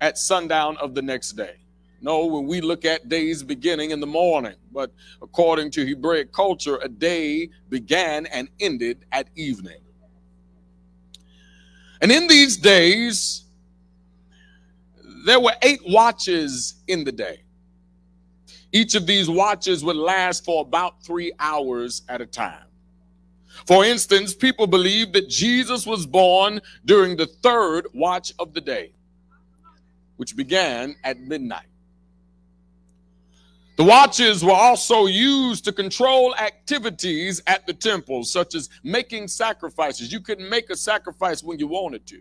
at 0.00 0.18
sundown 0.18 0.76
of 0.78 0.94
the 0.94 1.02
next 1.02 1.32
day. 1.32 1.56
No, 2.00 2.26
when 2.26 2.46
we 2.46 2.60
look 2.60 2.84
at 2.84 3.08
days 3.08 3.42
beginning 3.42 3.90
in 3.90 4.00
the 4.00 4.06
morning, 4.06 4.56
but 4.72 4.92
according 5.22 5.70
to 5.72 5.86
Hebraic 5.86 6.32
culture, 6.32 6.78
a 6.82 6.88
day 6.88 7.48
began 7.70 8.26
and 8.26 8.48
ended 8.60 9.04
at 9.12 9.28
evening. 9.36 9.80
And 12.00 12.12
in 12.12 12.26
these 12.26 12.58
days, 12.58 13.44
there 15.24 15.40
were 15.40 15.54
eight 15.62 15.80
watches 15.88 16.74
in 16.88 17.04
the 17.04 17.12
day. 17.12 17.40
Each 18.72 18.94
of 18.94 19.06
these 19.06 19.30
watches 19.30 19.82
would 19.84 19.96
last 19.96 20.44
for 20.44 20.60
about 20.60 21.02
three 21.02 21.32
hours 21.38 22.02
at 22.08 22.20
a 22.20 22.26
time. 22.26 22.66
For 23.66 23.84
instance, 23.84 24.34
people 24.34 24.66
believe 24.66 25.12
that 25.12 25.28
Jesus 25.28 25.86
was 25.86 26.06
born 26.06 26.60
during 26.84 27.16
the 27.16 27.26
third 27.26 27.86
watch 27.94 28.32
of 28.38 28.52
the 28.52 28.60
day, 28.60 28.92
which 30.16 30.36
began 30.36 30.96
at 31.04 31.20
midnight. 31.20 31.66
The 33.76 33.84
watches 33.84 34.44
were 34.44 34.52
also 34.52 35.06
used 35.06 35.64
to 35.64 35.72
control 35.72 36.36
activities 36.36 37.42
at 37.46 37.66
the 37.66 37.72
temple, 37.72 38.22
such 38.22 38.54
as 38.54 38.68
making 38.84 39.26
sacrifices. 39.26 40.12
You 40.12 40.20
couldn't 40.20 40.48
make 40.48 40.70
a 40.70 40.76
sacrifice 40.76 41.42
when 41.42 41.58
you 41.58 41.66
wanted 41.66 42.06
to, 42.08 42.20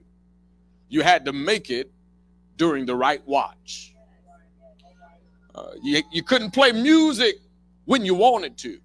you 0.89 1.01
had 1.01 1.25
to 1.25 1.33
make 1.33 1.69
it 1.69 1.91
during 2.57 2.85
the 2.85 2.95
right 2.95 3.25
watch. 3.27 3.93
Uh, 5.53 5.71
you, 5.83 6.01
you 6.11 6.23
couldn't 6.23 6.51
play 6.51 6.71
music 6.71 7.35
when 7.85 8.03
you 8.03 8.15
wanted 8.15 8.57
to. 8.57 8.79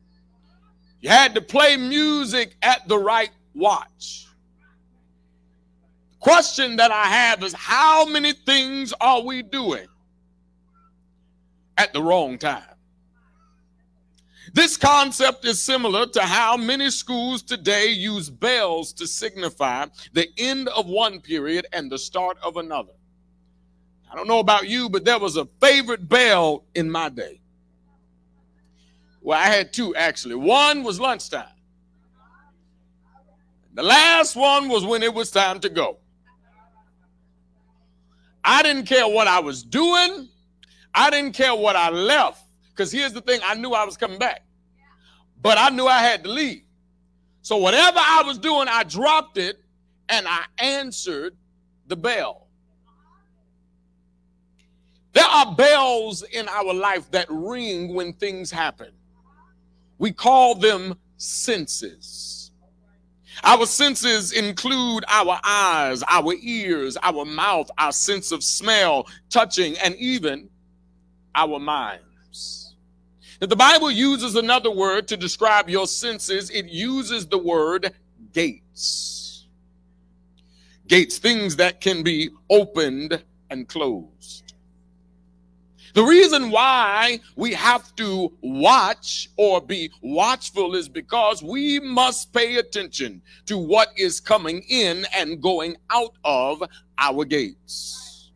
You 1.01 1.11
had 1.11 1.35
to 1.35 1.41
play 1.41 1.77
music 1.77 2.57
at 2.63 2.89
the 2.89 2.99
right 2.99 3.31
watch. 3.55 4.27
Question 6.21 6.77
that 6.77 6.91
I 6.91 7.05
have 7.05 7.43
is 7.45 7.53
how 7.53 8.05
many 8.07 8.33
things 8.33 8.93
are 9.01 9.23
we 9.23 9.43
doing 9.43 9.87
at 11.77 11.93
the 11.93 12.03
wrong 12.03 12.39
time? 12.39 12.65
This 14.53 14.77
concept 14.77 15.45
is 15.45 15.61
similar 15.61 16.07
to 16.07 16.23
how 16.23 16.57
many 16.57 16.91
schools 16.91 17.43
today 17.43 17.89
use 17.89 18.31
bells 18.31 18.93
to 18.95 19.07
signify 19.07 19.87
the 20.15 20.29
end 20.39 20.69
of 20.69 20.87
one 20.87 21.21
period 21.21 21.67
and 21.73 21.93
the 21.93 21.99
start 21.99 22.39
of 22.43 22.57
another. 22.57 22.93
I 24.11 24.17
don't 24.17 24.27
know 24.27 24.39
about 24.39 24.69
you, 24.69 24.89
but 24.89 25.05
there 25.05 25.19
was 25.19 25.37
a 25.37 25.47
favorite 25.61 26.09
bell 26.09 26.65
in 26.75 26.91
my 26.91 27.11
day. 27.11 27.41
Well, 29.21 29.39
I 29.39 29.47
had 29.47 29.73
two 29.73 29.95
actually. 29.95 30.35
One 30.35 30.83
was 30.83 31.01
lunchtime. 31.01 31.47
The 33.75 33.83
last 33.83 34.35
one 34.35 34.69
was 34.69 34.85
when 34.85 35.03
it 35.03 35.13
was 35.15 35.31
time 35.31 35.61
to 35.61 35.69
go. 35.69 35.99
I 38.45 38.63
didn't 38.63 38.87
care 38.87 39.07
what 39.07 39.29
I 39.29 39.41
was 39.41 39.63
doing. 39.63 40.29
I 40.95 41.11
didn't 41.11 41.35
care 41.35 41.55
what 41.55 41.77
I 41.77 41.91
left. 41.91 42.43
Because 42.71 42.91
here's 42.91 43.13
the 43.13 43.21
thing 43.21 43.41
I 43.45 43.55
knew 43.55 43.73
I 43.73 43.85
was 43.85 43.97
coming 43.97 44.19
back, 44.19 44.43
but 45.43 45.59
I 45.59 45.69
knew 45.71 45.87
I 45.87 45.99
had 45.99 46.25
to 46.25 46.31
leave. 46.31 46.63
So 47.43 47.57
whatever 47.57 47.99
I 47.99 48.23
was 48.25 48.39
doing, 48.39 48.69
I 48.69 48.85
dropped 48.85 49.37
it 49.37 49.63
and 50.09 50.27
I 50.29 50.45
answered 50.59 51.37
the 51.87 51.97
bell. 51.97 52.47
There 55.13 55.25
are 55.25 55.55
bells 55.55 56.23
in 56.23 56.49
our 56.49 56.73
life 56.73 57.11
that 57.11 57.27
ring 57.29 57.95
when 57.95 58.13
things 58.13 58.51
happen. 58.51 58.93
We 59.99 60.13
call 60.13 60.55
them 60.55 60.97
senses. 61.17 62.51
Our 63.45 63.67
senses 63.67 64.33
include 64.33 65.05
our 65.09 65.39
eyes, 65.45 66.03
our 66.09 66.35
ears, 66.41 66.97
our 67.03 67.25
mouth, 67.25 67.71
our 67.79 67.93
sense 67.93 68.33
of 68.33 68.43
smell, 68.43 69.07
touching, 69.31 69.77
and 69.79 69.95
even 69.97 70.49
our 71.35 71.59
minds. 71.59 72.75
The 73.41 73.55
Bible 73.55 73.91
uses 73.91 74.35
another 74.35 74.71
word 74.71 75.07
to 75.09 75.17
describe 75.17 75.71
your 75.71 75.87
senses, 75.87 76.51
it 76.51 76.67
uses 76.67 77.27
the 77.27 77.39
word 77.39 77.93
gates. 78.33 79.47
Gates, 80.89 81.19
things 81.19 81.55
that 81.57 81.81
can 81.81 82.03
be 82.03 82.31
opened 82.51 83.23
and 83.51 83.69
closed. 83.69 84.48
The 85.95 86.03
reason 86.03 86.51
why 86.51 87.21
we 87.37 87.55
have 87.55 87.95
to 87.97 88.33
watch 88.43 89.31
or 89.37 89.61
be 89.61 89.91
watchful 90.03 90.75
is 90.75 90.89
because 90.89 91.43
we 91.43 91.81
must 91.81 92.33
pay 92.33 92.57
attention 92.57 93.23
to 93.47 93.59
what 93.59 93.89
is 93.97 94.21
coming 94.21 94.63
in 94.69 95.07
and 95.15 95.41
going 95.41 95.77
out 95.91 96.15
of 96.25 96.63
our 96.99 97.25
gates. 97.25 98.31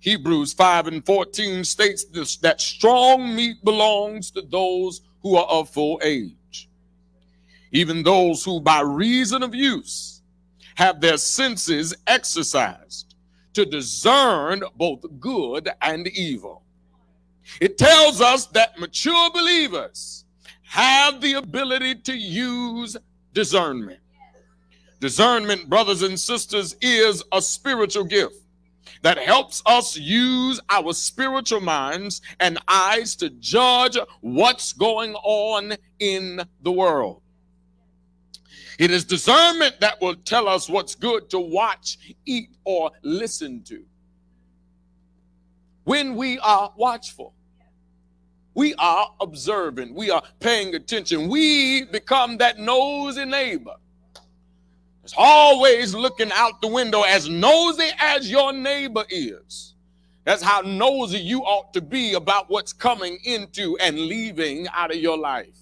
Hebrews 0.00 0.52
5 0.52 0.86
and 0.86 1.04
14 1.04 1.64
states 1.64 2.04
this, 2.04 2.36
that 2.36 2.60
strong 2.60 3.34
meat 3.34 3.56
belongs 3.64 4.30
to 4.32 4.42
those 4.42 5.00
who 5.22 5.36
are 5.36 5.46
of 5.46 5.70
full 5.70 6.00
age, 6.04 6.68
even 7.72 8.02
those 8.02 8.44
who, 8.44 8.60
by 8.60 8.82
reason 8.82 9.42
of 9.42 9.54
use, 9.54 10.22
have 10.76 11.00
their 11.00 11.16
senses 11.16 11.94
exercised 12.06 13.16
to 13.54 13.64
discern 13.64 14.62
both 14.76 15.04
good 15.18 15.70
and 15.80 16.06
evil. 16.08 16.65
It 17.60 17.78
tells 17.78 18.20
us 18.20 18.46
that 18.46 18.78
mature 18.78 19.30
believers 19.30 20.24
have 20.62 21.20
the 21.20 21.34
ability 21.34 21.96
to 21.96 22.14
use 22.14 22.96
discernment. 23.32 24.00
Discernment, 25.00 25.68
brothers 25.68 26.02
and 26.02 26.18
sisters, 26.18 26.76
is 26.80 27.22
a 27.32 27.40
spiritual 27.40 28.04
gift 28.04 28.36
that 29.02 29.18
helps 29.18 29.62
us 29.66 29.96
use 29.96 30.60
our 30.70 30.92
spiritual 30.92 31.60
minds 31.60 32.22
and 32.40 32.58
eyes 32.66 33.14
to 33.16 33.30
judge 33.30 33.96
what's 34.20 34.72
going 34.72 35.14
on 35.16 35.74
in 35.98 36.40
the 36.62 36.72
world. 36.72 37.22
It 38.78 38.90
is 38.90 39.04
discernment 39.04 39.80
that 39.80 40.00
will 40.00 40.16
tell 40.16 40.48
us 40.48 40.68
what's 40.68 40.94
good 40.94 41.30
to 41.30 41.38
watch, 41.38 42.16
eat, 42.26 42.50
or 42.64 42.90
listen 43.02 43.62
to 43.64 43.84
when 45.86 46.16
we 46.16 46.36
are 46.40 46.72
watchful. 46.76 47.32
We 48.54 48.74
are 48.74 49.08
observing. 49.20 49.94
We 49.94 50.10
are 50.10 50.22
paying 50.40 50.74
attention. 50.74 51.28
We 51.28 51.84
become 51.84 52.38
that 52.38 52.58
nosy 52.58 53.24
neighbor. 53.24 53.76
It's 55.04 55.14
always 55.16 55.94
looking 55.94 56.32
out 56.32 56.60
the 56.60 56.66
window 56.66 57.02
as 57.02 57.28
nosy 57.28 57.88
as 58.00 58.28
your 58.28 58.52
neighbor 58.52 59.04
is. 59.08 59.74
That's 60.24 60.42
how 60.42 60.62
nosy 60.62 61.20
you 61.20 61.42
ought 61.42 61.72
to 61.74 61.80
be 61.80 62.14
about 62.14 62.50
what's 62.50 62.72
coming 62.72 63.18
into 63.24 63.78
and 63.78 63.96
leaving 63.96 64.66
out 64.74 64.90
of 64.90 64.96
your 64.96 65.16
life. 65.16 65.56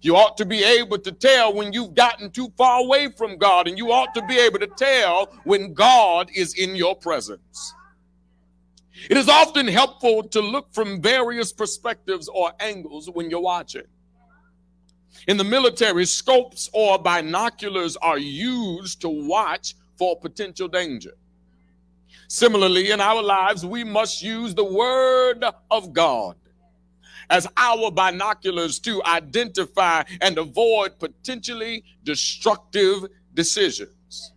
You 0.00 0.14
ought 0.14 0.36
to 0.36 0.46
be 0.46 0.62
able 0.62 0.98
to 0.98 1.10
tell 1.10 1.52
when 1.52 1.72
you've 1.72 1.96
gotten 1.96 2.30
too 2.30 2.52
far 2.56 2.78
away 2.78 3.08
from 3.08 3.36
God, 3.36 3.66
and 3.66 3.76
you 3.76 3.90
ought 3.90 4.14
to 4.14 4.24
be 4.26 4.38
able 4.38 4.60
to 4.60 4.68
tell 4.68 5.26
when 5.42 5.74
God 5.74 6.30
is 6.32 6.54
in 6.54 6.76
your 6.76 6.94
presence. 6.94 7.74
It 9.08 9.16
is 9.16 9.28
often 9.28 9.66
helpful 9.66 10.22
to 10.24 10.40
look 10.40 10.72
from 10.72 11.00
various 11.00 11.52
perspectives 11.52 12.28
or 12.28 12.52
angles 12.60 13.08
when 13.08 13.30
you're 13.30 13.40
watching. 13.40 13.84
In 15.26 15.36
the 15.36 15.44
military, 15.44 16.06
scopes 16.06 16.68
or 16.72 16.98
binoculars 16.98 17.96
are 17.96 18.18
used 18.18 19.00
to 19.00 19.08
watch 19.08 19.74
for 19.96 20.18
potential 20.18 20.68
danger. 20.68 21.12
Similarly, 22.28 22.90
in 22.90 23.00
our 23.00 23.22
lives, 23.22 23.66
we 23.66 23.84
must 23.84 24.22
use 24.22 24.54
the 24.54 24.64
Word 24.64 25.44
of 25.70 25.92
God 25.92 26.36
as 27.28 27.46
our 27.56 27.90
binoculars 27.90 28.78
to 28.80 29.02
identify 29.04 30.02
and 30.20 30.38
avoid 30.38 30.98
potentially 30.98 31.84
destructive 32.04 33.06
decisions. 33.34 34.32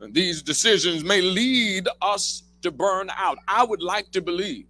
And 0.00 0.14
these 0.14 0.42
decisions 0.42 1.04
may 1.04 1.20
lead 1.20 1.88
us 2.00 2.43
to 2.64 2.70
burn 2.70 3.10
out. 3.16 3.38
I 3.48 3.64
would 3.64 3.82
like 3.82 4.10
to 4.12 4.20
believe 4.20 4.66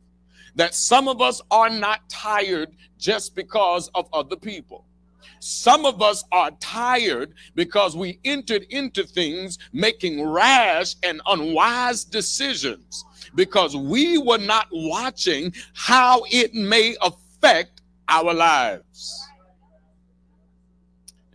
that 0.54 0.74
some 0.74 1.08
of 1.08 1.20
us 1.20 1.40
are 1.50 1.70
not 1.70 2.08
tired 2.08 2.70
just 2.98 3.34
because 3.34 3.88
of 3.94 4.08
other 4.12 4.36
people. 4.36 4.84
Some 5.40 5.84
of 5.84 6.00
us 6.00 6.24
are 6.32 6.50
tired 6.60 7.34
because 7.54 7.96
we 7.96 8.18
entered 8.24 8.62
into 8.70 9.04
things 9.04 9.58
making 9.72 10.26
rash 10.26 10.96
and 11.02 11.20
unwise 11.26 12.04
decisions 12.04 13.04
because 13.34 13.76
we 13.76 14.16
were 14.16 14.38
not 14.38 14.68
watching 14.72 15.52
how 15.74 16.22
it 16.30 16.54
may 16.54 16.96
affect 17.02 17.82
our 18.08 18.32
lives. 18.32 19.28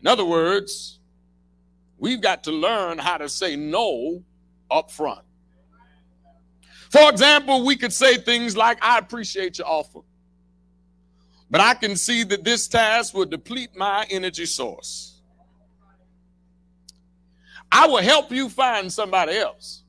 In 0.02 0.08
other 0.08 0.26
words, 0.26 1.00
we've 1.98 2.22
got 2.22 2.43
to 2.45 2.52
learn 2.52 2.98
how 2.98 3.17
to 3.17 3.28
say 3.28 3.56
no 3.56 4.24
up 4.72 4.89
front. 4.89 5.22
For 6.89 7.10
example, 7.10 7.65
we 7.65 7.75
could 7.75 7.93
say 7.93 8.17
things 8.17 8.58
like, 8.58 8.80
I 8.82 8.97
appreciate 8.97 9.60
your 9.60 9.67
offer, 9.67 9.99
but 11.49 11.62
I 11.62 11.75
can 11.75 11.95
see 11.95 12.23
that 12.23 12.43
this 12.43 12.67
task 12.67 13.13
will 13.13 13.25
deplete 13.25 13.75
my 13.75 14.08
energy 14.10 14.45
source. 14.45 15.21
I 17.71 17.88
will 17.88 18.02
help 18.02 18.32
you 18.32 18.49
find 18.49 18.91
somebody 18.91 19.38
else. 19.38 19.84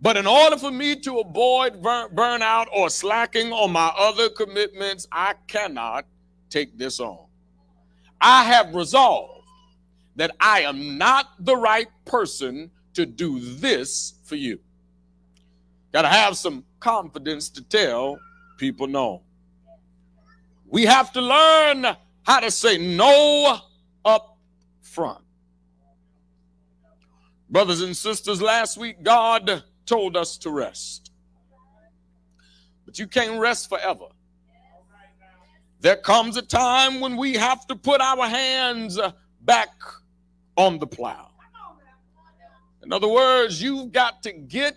But 0.00 0.16
in 0.16 0.26
order 0.26 0.56
for 0.56 0.70
me 0.70 0.96
to 1.00 1.20
avoid 1.20 1.82
burn, 1.82 2.08
burnout 2.10 2.66
or 2.72 2.90
slacking 2.90 3.52
on 3.52 3.72
my 3.72 3.92
other 3.96 4.28
commitments, 4.28 5.06
I 5.10 5.34
cannot 5.46 6.06
take 6.50 6.76
this 6.76 7.00
on. 7.00 7.26
I 8.20 8.44
have 8.44 8.74
resolved 8.74 9.46
that 10.16 10.32
I 10.38 10.62
am 10.62 10.98
not 10.98 11.26
the 11.38 11.56
right 11.56 11.88
person 12.04 12.70
to 12.94 13.06
do 13.06 13.40
this 13.40 14.14
for 14.24 14.36
you. 14.36 14.60
Got 15.92 16.02
to 16.02 16.08
have 16.08 16.36
some 16.36 16.64
confidence 16.80 17.50
to 17.50 17.62
tell 17.62 18.18
people 18.56 18.86
no. 18.86 19.22
We 20.66 20.84
have 20.86 21.12
to 21.12 21.20
learn 21.20 21.86
how 22.22 22.40
to 22.40 22.50
say 22.50 22.78
no 22.78 23.58
up 24.04 24.38
front. 24.80 25.22
Brothers 27.50 27.82
and 27.82 27.94
sisters, 27.94 28.40
last 28.40 28.78
week 28.78 29.02
God 29.02 29.62
told 29.84 30.16
us 30.16 30.38
to 30.38 30.50
rest. 30.50 31.10
But 32.86 32.98
you 32.98 33.06
can't 33.06 33.38
rest 33.38 33.68
forever. 33.68 34.06
There 35.80 35.96
comes 35.96 36.36
a 36.36 36.42
time 36.42 37.00
when 37.00 37.16
we 37.16 37.34
have 37.34 37.66
to 37.66 37.76
put 37.76 38.00
our 38.00 38.26
hands 38.26 38.98
back 39.42 39.68
on 40.56 40.78
the 40.78 40.86
plow. 40.86 41.28
In 42.82 42.92
other 42.92 43.08
words, 43.08 43.62
you've 43.62 43.92
got 43.92 44.22
to 44.22 44.32
get 44.32 44.76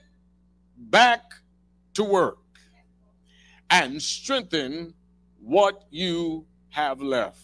back 0.78 1.34
to 1.94 2.04
work 2.04 2.40
and 3.70 4.02
strengthen 4.02 4.94
what 5.40 5.86
you 5.90 6.46
have 6.70 7.02
left. 7.02 7.40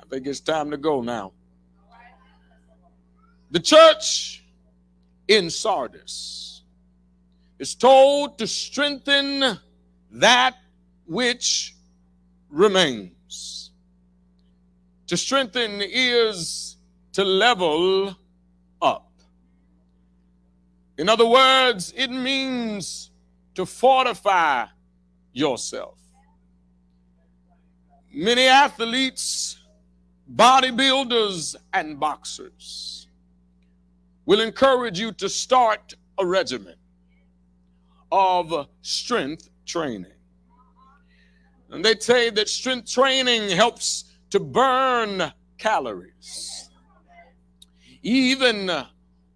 I 0.00 0.04
think 0.08 0.26
it's 0.26 0.40
time 0.40 0.70
to 0.70 0.76
go 0.76 1.02
now. 1.02 1.32
The 3.50 3.60
church 3.60 4.44
in 5.28 5.50
Sardis 5.50 6.62
is 7.58 7.74
told 7.74 8.38
to 8.38 8.46
strengthen 8.46 9.58
that 10.10 10.56
which 11.06 11.74
remains. 12.50 13.70
To 15.06 15.16
strengthen 15.16 15.80
is 15.82 16.76
to 17.12 17.24
level 17.24 18.16
in 20.98 21.08
other 21.08 21.26
words, 21.26 21.92
it 21.96 22.10
means 22.10 23.10
to 23.54 23.66
fortify 23.66 24.66
yourself. 25.32 25.98
Many 28.12 28.46
athletes, 28.46 29.58
bodybuilders, 30.34 31.54
and 31.72 32.00
boxers 32.00 33.08
will 34.24 34.40
encourage 34.40 34.98
you 34.98 35.12
to 35.12 35.28
start 35.28 35.94
a 36.18 36.26
regimen 36.26 36.76
of 38.10 38.68
strength 38.80 39.50
training. 39.66 40.12
And 41.70 41.84
they 41.84 41.96
say 41.98 42.30
that 42.30 42.48
strength 42.48 42.90
training 42.90 43.50
helps 43.50 44.04
to 44.30 44.40
burn 44.40 45.32
calories. 45.58 46.70
Even 48.02 48.70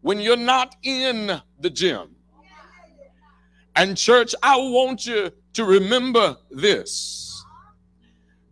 when 0.01 0.21
you're 0.21 0.37
not 0.37 0.77
in 0.83 1.41
the 1.61 1.71
gym. 1.71 2.15
And, 3.77 3.97
church, 3.97 4.35
I 4.43 4.57
want 4.57 5.07
you 5.07 5.31
to 5.55 5.65
remember 5.65 6.37
this. 6.51 7.45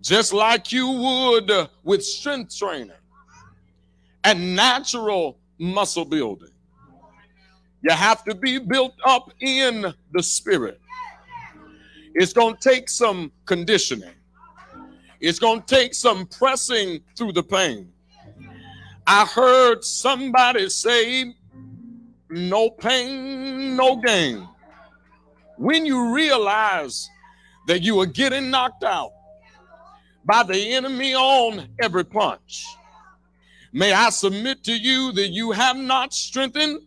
Just 0.01 0.33
like 0.33 0.73
you 0.73 0.89
would 0.89 1.51
with 1.83 2.05
strength 2.05 2.57
training 2.57 2.93
and 4.25 4.55
natural 4.55 5.39
muscle 5.59 6.05
building, 6.05 6.53
you 7.83 7.93
have 7.93 8.25
to 8.25 8.35
be 8.35 8.59
built 8.59 8.95
up 9.05 9.33
in 9.41 9.93
the 10.13 10.23
spirit. 10.23 10.81
It's 12.15 12.33
going 12.33 12.57
to 12.57 12.61
take 12.61 12.89
some 12.89 13.31
conditioning. 13.45 14.15
It's 15.21 15.39
going 15.39 15.63
to 15.63 15.67
take 15.67 15.95
some 15.95 16.27
pressing 16.27 17.01
through 17.17 17.33
the 17.33 17.43
pain. 17.43 17.93
I 19.07 19.25
heard 19.27 19.85
somebody 19.85 20.69
say, 20.69 21.35
no 22.31 22.71
pain, 22.71 23.77
no 23.77 23.97
gain. 23.97 24.47
When 25.57 25.87
you 25.87 26.15
realize 26.15 27.09
that 27.67 27.83
you 27.83 28.01
are 28.01 28.07
getting 28.07 28.51
knocked 28.51 28.85
out 28.85 29.13
by 30.25 30.43
the 30.43 30.75
enemy 30.75 31.15
on 31.15 31.69
every 31.81 32.05
punch, 32.05 32.65
may 33.73 33.93
I 33.93 34.11
submit 34.11 34.65
to 34.65 34.73
you 34.73 35.13
that 35.13 35.29
you 35.29 35.53
have 35.53 35.77
not 35.77 36.13
strengthened 36.13 36.83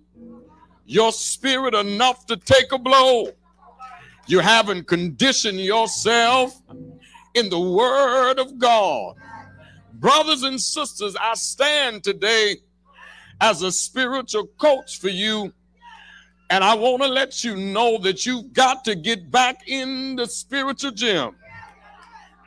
your 0.86 1.12
spirit 1.12 1.74
enough 1.74 2.26
to 2.28 2.38
take 2.38 2.72
a 2.72 2.78
blow. 2.78 3.28
You 4.28 4.40
haven't 4.40 4.88
conditioned 4.88 5.60
yourself 5.60 6.62
in 7.34 7.50
the 7.50 7.60
Word 7.60 8.40
of 8.40 8.58
God. 8.58 9.16
Brothers 9.94 10.44
and 10.44 10.60
sisters, 10.60 11.16
I 11.20 11.34
stand 11.36 12.04
today 12.04 12.58
as 13.42 13.64
a 13.64 13.72
spiritual 13.72 14.46
coach 14.58 15.00
for 15.00 15.10
you. 15.10 15.52
And 16.52 16.64
I 16.64 16.76
want 16.76 17.02
to 17.02 17.08
let 17.08 17.44
you 17.44 17.56
know 17.56 17.98
that 18.00 18.26
you've 18.26 18.54
got 18.54 18.86
to 18.86 18.96
get 18.96 19.32
back 19.32 19.68
in 19.68 20.16
the 20.16 20.28
spiritual 20.28 20.92
gym. 20.92 21.36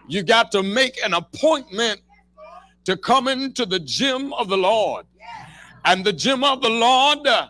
You 0.06 0.22
got 0.22 0.52
to 0.52 0.62
make 0.62 0.98
an 1.04 1.14
appointment 1.14 2.00
to 2.84 2.96
come 2.96 3.28
into 3.28 3.66
the 3.66 3.80
gym 3.80 4.32
of 4.34 4.48
the 4.48 4.56
Lord. 4.56 5.06
And 5.84 6.04
the 6.04 6.12
gym 6.12 6.44
of 6.44 6.62
the 6.62 6.68
Lord 6.68 7.26
uh, 7.26 7.48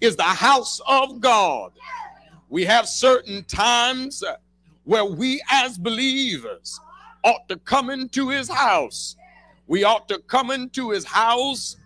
is 0.00 0.16
the 0.16 0.22
house 0.22 0.80
of 0.86 1.20
God. 1.20 1.72
We 2.48 2.64
have 2.64 2.88
certain 2.88 3.44
times 3.44 4.22
uh, 4.22 4.36
where 4.84 5.04
we 5.04 5.42
as 5.50 5.78
believers 5.78 6.80
ought 7.22 7.48
to 7.48 7.56
come 7.58 7.90
into 7.90 8.28
his 8.30 8.48
house. 8.48 9.16
We 9.68 9.84
ought 9.84 10.08
to 10.08 10.18
come 10.20 10.50
into 10.50 10.90
his 10.90 11.04
house 11.04 11.76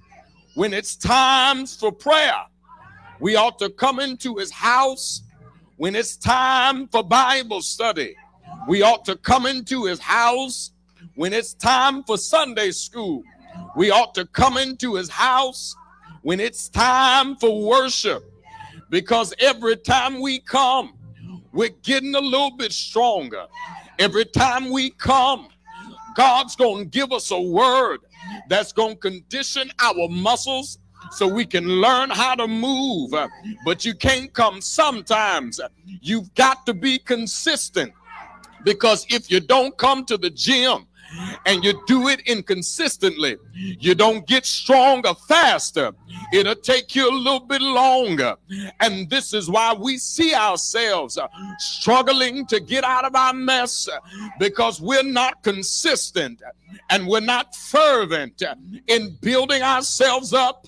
when 0.57 0.73
it's 0.73 0.97
times 0.97 1.77
for 1.77 1.93
prayer. 1.93 2.43
We 3.21 3.37
ought 3.37 3.59
to 3.59 3.69
come 3.69 4.01
into 4.01 4.37
his 4.37 4.51
house 4.51 5.23
when 5.77 5.95
it's 5.95 6.17
time 6.17 6.89
for 6.89 7.05
Bible 7.05 7.61
study. 7.61 8.17
We 8.67 8.81
ought 8.81 9.05
to 9.05 9.17
come 9.17 9.45
into 9.45 9.85
his 9.85 10.01
house 10.01 10.73
when 11.15 11.35
it's 11.35 11.53
time 11.53 12.03
for 12.05 12.17
Sunday 12.17 12.71
school. 12.71 13.23
We 13.77 13.91
ought 13.91 14.15
to 14.15 14.25
come 14.25 14.57
into 14.57 14.95
his 14.95 15.11
house 15.11 15.77
when 16.23 16.41
it's 16.41 16.71
time 16.71 17.37
for 17.37 17.63
worship. 17.63 18.25
Because 18.89 19.35
every 19.39 19.77
time 19.77 20.23
we 20.23 20.39
come, 20.39 20.95
we're 21.53 21.77
getting 21.83 22.15
a 22.15 22.21
little 22.21 22.57
bit 22.57 22.73
stronger. 22.73 23.45
Every 23.99 24.25
time 24.25 24.71
we 24.71 24.89
come, 24.89 25.49
God's 26.15 26.57
going 26.57 26.85
to 26.85 26.91
give 26.91 27.13
us 27.13 27.31
a 27.31 27.41
word 27.41 28.06
that's 28.49 28.73
going 28.73 28.95
to 28.95 29.01
condition 29.01 29.71
our 29.81 30.09
muscles 30.09 30.79
so 31.13 31.29
we 31.29 31.45
can 31.45 31.67
learn 31.67 32.11
how 32.11 32.35
to 32.35 32.47
move. 32.47 33.13
But 33.65 33.85
you 33.85 33.95
can't 33.95 34.33
come 34.33 34.61
sometimes. 34.61 35.61
You've 35.85 36.35
got 36.35 36.67
to 36.67 36.75
be 36.75 36.99
consistent 36.99 37.93
because 38.65 39.07
if 39.11 39.31
you 39.31 39.41
don't 39.41 39.77
come 39.77 40.05
to 40.07 40.17
the 40.17 40.31
gym, 40.31 40.87
and 41.47 41.65
you 41.65 41.81
do 41.87 42.09
it 42.09 42.21
inconsistently, 42.27 43.37
you 43.55 43.95
don't 43.95 44.27
get 44.27 44.45
stronger 44.45 45.15
faster. 45.29 45.93
It'll 46.33 46.55
take 46.55 46.95
you 46.95 47.09
a 47.09 47.15
little 47.15 47.41
bit 47.41 47.63
longer. 47.63 48.37
And 48.81 49.09
this 49.09 49.33
is 49.33 49.49
why 49.49 49.75
we 49.75 49.99
see 49.99 50.35
ourselves 50.35 51.17
uh, 51.17 51.29
struggling 51.59 52.47
to 52.47 52.61
get 52.61 52.85
out 52.85 53.05
of 53.05 53.15
our 53.15 53.33
mess 53.33 53.89
uh, 53.89 53.99
because 54.39 54.81
we're 54.81 55.03
not 55.03 55.43
consistent 55.43 56.43
and 56.91 57.07
we're 57.07 57.21
not 57.21 57.55
fervent 57.55 58.43
in 58.87 59.17
building 59.21 59.63
ourselves 59.63 60.33
up. 60.33 60.67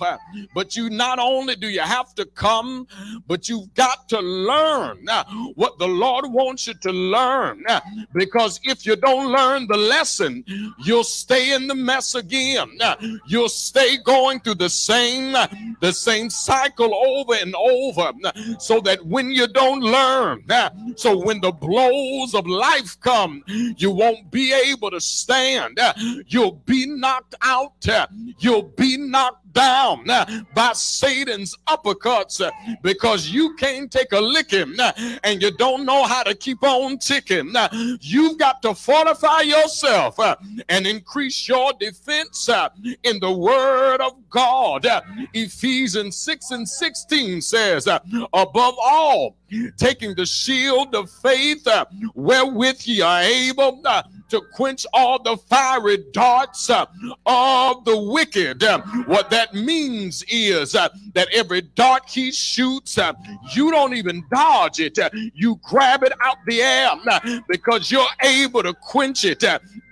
But 0.55 0.77
you 0.77 0.91
not 0.91 1.19
only 1.19 1.57
do 1.57 1.69
you 1.69 1.81
have 1.81 2.15
to 2.17 2.25
come, 2.27 2.87
but 3.27 3.49
you've 3.49 3.73
got 3.75 4.09
to 4.11 4.21
learn 4.21 5.07
what 5.55 5.79
the 5.79 5.89
Lord 5.89 6.27
wants 6.29 6.67
you 6.67 6.75
to 6.75 6.93
learn. 6.93 7.65
Because 8.13 8.61
if 8.65 8.87
you 8.87 8.97
don't 8.97 9.31
learn 9.33 9.67
the 9.69 9.77
lesson, 9.77 10.45
you'll 10.85 11.05
stay 11.05 11.55
in 11.55 11.67
the 11.67 11.75
mess 11.75 12.15
again. 12.15 12.79
You'll 13.27 13.49
stay 13.49 13.99
going 13.99 14.41
through 14.41 14.57
the 14.57 14.71
same 14.71 15.33
the 15.81 15.93
same 15.93 16.31
cycle 16.31 16.95
over 16.95 17.35
and 17.35 17.55
over 17.55 18.13
so 18.59 18.81
that 18.81 19.05
when 19.07 19.31
you 19.31 19.47
don't 19.47 19.81
learn, 19.81 20.45
so 20.97 21.17
when 21.17 21.41
the 21.41 21.53
blows 21.53 22.35
of 22.35 22.47
life 22.47 22.99
come, 23.01 23.43
you 23.47 23.91
won't 23.91 24.31
be 24.31 24.53
able 24.53 24.91
to 24.91 25.01
stand. 25.01 25.79
You'll 26.27 26.63
be 26.67 26.87
knocked 26.87 27.35
out. 27.43 27.87
You'll 28.39 28.63
be 28.63 28.97
knocked 28.97 29.53
down 29.53 30.07
by 30.55 30.73
Satan's 30.75 31.57
uppercuts 31.69 32.49
because 32.83 33.31
you 33.31 33.55
can't 33.57 33.91
take 33.91 34.13
a 34.13 34.21
licking 34.21 34.77
and 35.25 35.43
you 35.43 35.51
don't 35.53 35.85
know 35.85 36.05
how 36.05 36.23
to 36.23 36.35
keep 36.35 36.63
on 36.63 36.99
ticking. 36.99 37.53
You've 38.01 38.39
got 38.39 38.63
to 38.63 38.75
fortify 38.75 39.41
yourself 39.41 40.19
and 40.69 40.87
increase 40.87 41.49
your 41.49 41.73
defense 41.81 42.49
in 43.03 43.19
the 43.21 43.33
word 43.33 44.01
of 44.01 44.13
God. 44.31 44.87
Ephesians 45.33 46.17
6 46.17 46.51
and 46.51 46.69
16 46.69 47.41
says, 47.41 47.87
above 47.87 48.75
all, 48.81 49.37
taking 49.77 50.15
the 50.15 50.27
shield 50.27 50.95
of 50.95 51.11
faith 51.11 51.67
wherewith 52.15 52.81
ye 52.85 53.01
are 53.01 53.23
able 53.23 53.83
to 54.29 54.43
quench 54.53 54.87
all 54.93 55.23
the 55.23 55.37
fiery 55.37 56.05
darts 56.13 56.71
uh, 56.71 56.87
of 57.27 57.85
the 57.85 57.97
wicked. 57.97 58.63
Uh, 58.63 58.81
what 59.07 59.31
that 59.31 59.55
means 59.55 60.23
is 60.29 60.75
uh, 60.75 60.89
that 61.15 61.29
every 61.33 61.63
dart 61.63 62.09
he 62.09 62.31
shoots, 62.31 62.99
you 63.55 63.71
don't 63.71 63.95
even 63.95 64.25
dodge 64.31 64.81
it. 64.81 64.99
You 65.35 65.59
grab 65.63 66.03
it 66.03 66.13
out 66.23 66.37
the 66.47 66.63
air 66.63 66.91
because 67.49 67.91
you're 67.91 68.05
able 68.23 68.63
to 68.63 68.75
quench 68.75 69.25
it. 69.25 69.43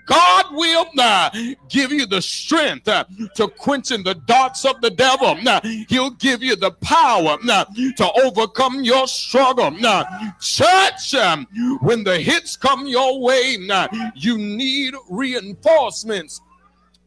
God 0.06 0.46
will 0.52 0.86
uh, 0.98 1.30
give 1.68 1.92
you 1.92 2.06
the 2.06 2.22
strength 2.22 2.88
uh, 2.88 3.04
to 3.34 3.48
quenching 3.48 4.04
the 4.04 4.14
darts 4.14 4.64
of 4.64 4.80
the 4.80 4.90
devil. 4.90 5.36
Uh, 5.46 5.60
he'll 5.88 6.10
give 6.10 6.42
you 6.42 6.56
the 6.56 6.70
power 6.70 7.36
uh, 7.48 7.64
to 7.96 8.12
overcome 8.24 8.82
your 8.82 9.06
struggle. 9.08 9.76
Uh, 9.84 10.04
church, 10.40 11.14
um, 11.14 11.46
when 11.80 12.04
the 12.04 12.18
hits 12.18 12.56
come 12.56 12.86
your 12.86 13.20
way, 13.20 13.58
uh, 13.70 13.88
you 14.14 14.38
need 14.38 14.94
reinforcements 15.10 16.40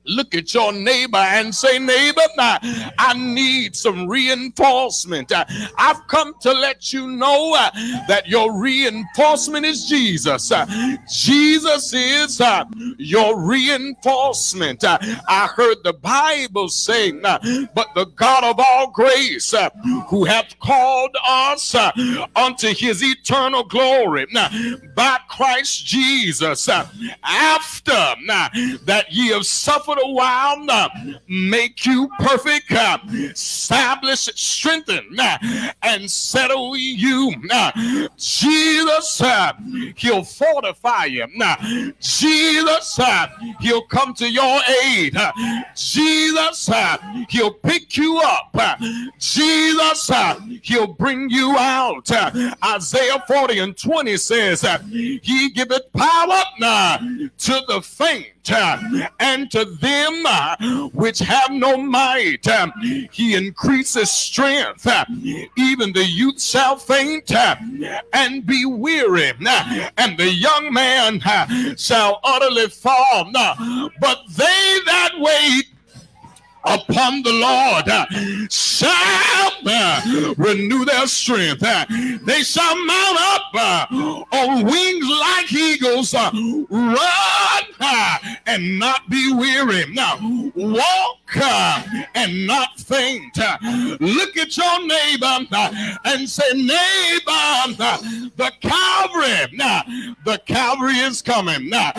Look 0.10 0.34
at 0.34 0.54
your 0.54 0.74
neighbor 0.74 1.18
and 1.18 1.54
say, 1.54 1.78
Neighbor, 1.78 2.22
I 2.40 3.14
need 3.16 3.76
some 3.76 4.08
reinforcement. 4.08 5.32
I've 5.78 6.08
come 6.08 6.34
to 6.42 6.52
let 6.52 6.92
you 6.92 7.08
know 7.12 7.56
uh, 7.56 7.70
that 8.08 8.28
your 8.28 8.60
reinforcement 8.60 9.66
is 9.66 9.86
Jesus. 9.86 10.52
Uh, 10.52 10.66
Jesus 11.08 11.94
is 11.94 12.42
uh, 12.42 12.66
your 12.98 13.40
reinforcement. 13.40 14.84
I 14.84 15.50
heard 15.56 15.78
the 15.84 15.94
Bible 15.94 16.70
saying, 16.70 17.22
But 17.22 17.88
the 17.94 18.06
God 18.16 18.44
of 18.44 18.60
all 18.60 18.90
grace, 18.90 19.54
who 20.08 20.24
hath 20.24 20.58
called 20.60 21.16
us 21.28 21.76
unto 22.36 22.74
his 22.74 23.04
eternal 23.04 23.64
glory 23.64 24.26
by 24.96 25.20
Christ 25.30 25.86
Jesus, 25.86 26.68
after 26.68 27.92
that 27.92 29.06
ye 29.10 29.28
have 29.28 29.46
suffered 29.46 29.99
a 30.04 30.12
while, 30.12 30.66
uh, 30.70 30.90
make 31.28 31.86
you 31.86 32.10
perfect, 32.20 32.72
uh, 32.72 32.98
establish, 33.12 34.30
strengthen, 34.36 35.20
uh, 35.20 35.38
and 35.82 36.10
settle 36.10 36.76
you. 36.78 37.34
Now. 37.44 37.72
Jesus, 38.18 39.22
uh, 39.22 39.54
He'll 39.96 40.24
fortify 40.24 41.06
you. 41.06 41.28
Now. 41.36 41.58
Jesus, 42.00 43.00
He'll 43.60 43.84
come 43.84 44.14
to 44.16 44.30
your 44.30 44.60
aid. 44.84 45.18
Jesus, 45.76 46.70
He'll 47.30 47.54
pick 47.54 47.98
you 47.98 48.20
up. 48.20 48.58
Jesus, 49.18 50.12
He'll 50.64 50.88
bring 50.88 51.30
you 51.30 51.56
out. 51.58 52.10
Isaiah 52.64 53.24
40 53.28 53.60
and 53.60 53.78
20 53.78 54.18
says, 54.18 54.66
He 54.90 55.50
giveth 55.50 55.92
power 55.94 56.44
to 56.60 57.62
the 57.68 57.82
faint 57.82 58.39
Uh, 58.52 59.08
and 59.20 59.52
to 59.52 59.66
them 59.66 60.24
uh, 60.26 60.56
which 60.94 61.20
have 61.20 61.52
no 61.52 61.78
might, 61.78 62.48
uh, 62.48 62.70
he 63.12 63.36
increases 63.36 64.12
strength. 64.12 64.88
Even 65.58 65.94
the 65.94 66.06
youth 66.06 66.42
shall 66.42 66.76
faint 66.78 67.32
and 68.14 68.46
be 68.46 68.66
weary, 68.66 69.32
and 69.98 70.18
the 70.18 70.30
young 70.30 70.74
man 70.74 71.22
shall 71.78 72.20
utterly 72.24 72.68
fall. 72.68 73.32
But 74.00 74.20
they 74.36 74.80
that 74.86 75.12
wait 75.18 75.66
upon 76.66 77.24
the 77.24 77.32
Lord 77.32 78.52
shall 78.52 79.52
uh, 79.66 80.34
renew 80.38 80.86
their 80.86 81.08
strength. 81.08 81.64
Uh, 81.64 81.86
they 82.24 82.42
shall 82.42 82.76
mount 82.86 83.18
up 83.20 83.44
uh, 83.54 83.86
on 84.32 84.66
wings 84.66 85.06
like 85.10 85.52
eagles, 85.54 86.14
run 86.14 87.39
Uh, 87.92 88.18
and 88.46 88.78
not 88.78 89.10
be 89.10 89.34
weary. 89.34 89.84
Now, 89.94 90.20
walk 90.54 91.18
uh, 91.36 91.84
and 92.14 92.46
not 92.46 92.80
faint. 92.80 93.38
Uh, 93.40 93.58
look 94.00 94.38
at 94.38 94.56
your 94.56 94.86
neighbor 94.86 95.48
and 96.06 96.30
say, 96.30 96.52
neighbor, 96.54 97.74
the 98.36 98.52
Calvary, 98.62 99.58
now 99.58 99.82
the 100.24 100.40
Calvary 100.46 100.98
is 100.98 101.24
coming. 101.24 101.70
Now, 101.70 101.92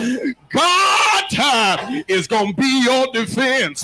God 0.49 2.03
is 2.07 2.27
going 2.27 2.55
to 2.55 2.61
be 2.61 2.83
your 2.85 3.07
defense. 3.13 3.83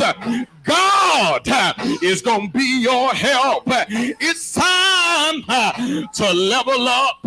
God 0.68 1.44
is 2.04 2.22
going 2.22 2.52
to 2.52 2.58
be 2.58 2.82
your 2.82 3.14
help. 3.14 3.64
It's 3.68 4.54
time 4.54 5.44
uh, 5.48 6.06
to 6.14 6.34
level 6.34 6.88
up. 6.88 7.20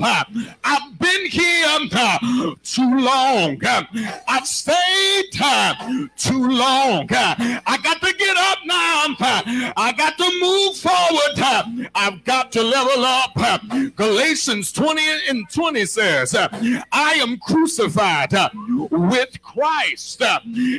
I've 0.64 0.98
been 0.98 1.26
here 1.26 1.66
uh, 1.92 2.54
too 2.62 2.98
long. 2.98 3.58
I've 4.28 4.46
stayed 4.46 5.30
uh, 5.42 5.74
too 6.16 6.48
long. 6.50 7.06
I 7.10 7.78
got 7.82 8.00
to 8.02 8.14
get 8.14 8.36
up 8.36 8.58
now. 8.66 9.16
I 9.76 9.94
got 9.96 10.18
to 10.18 10.30
move 10.40 10.76
forward. 10.76 11.88
I've 11.94 12.22
got 12.24 12.52
to 12.52 12.62
level 12.62 13.04
up. 13.04 13.34
Galatians 13.96 14.70
20 14.72 15.02
and 15.28 15.48
20 15.50 15.86
says, 15.86 16.34
I 16.34 17.14
am 17.14 17.38
crucified 17.38 18.34
with 18.90 19.40
Christ. 19.42 20.22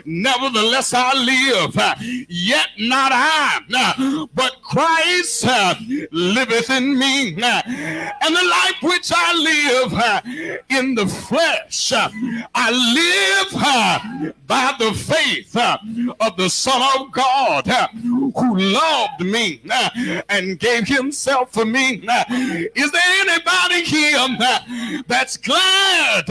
Nevertheless, 0.05 0.93
I 0.93 1.13
live 1.13 1.75
Yet 2.51 2.67
not 2.79 3.13
I, 3.13 3.61
uh, 3.73 4.27
but 4.35 4.61
Christ 4.61 5.45
uh, 5.47 5.73
liveth 6.11 6.69
in 6.69 6.99
me. 6.99 7.41
Uh, 7.41 7.61
and 7.65 8.35
the 8.35 8.43
life 8.43 8.75
which 8.81 9.09
I 9.15 9.33
live 9.37 9.93
uh, 9.93 10.21
in 10.69 10.95
the 10.95 11.07
flesh, 11.07 11.93
uh, 11.93 12.09
I 12.53 12.71
live 12.71 13.53
uh, 13.55 14.31
by 14.47 14.73
the 14.79 14.93
faith 14.93 15.55
of 15.55 16.35
the 16.35 16.49
Son 16.49 16.81
of 16.99 17.11
God 17.13 17.67
who 18.01 18.57
loved 18.57 19.21
me 19.21 19.61
and 20.27 20.59
gave 20.59 20.89
himself 20.89 21.53
for 21.53 21.63
me. 21.63 22.03
Is 22.75 22.91
there 22.91 23.11
anybody 23.21 23.85
here 23.85 24.27
that's 25.07 25.37
glad 25.37 26.25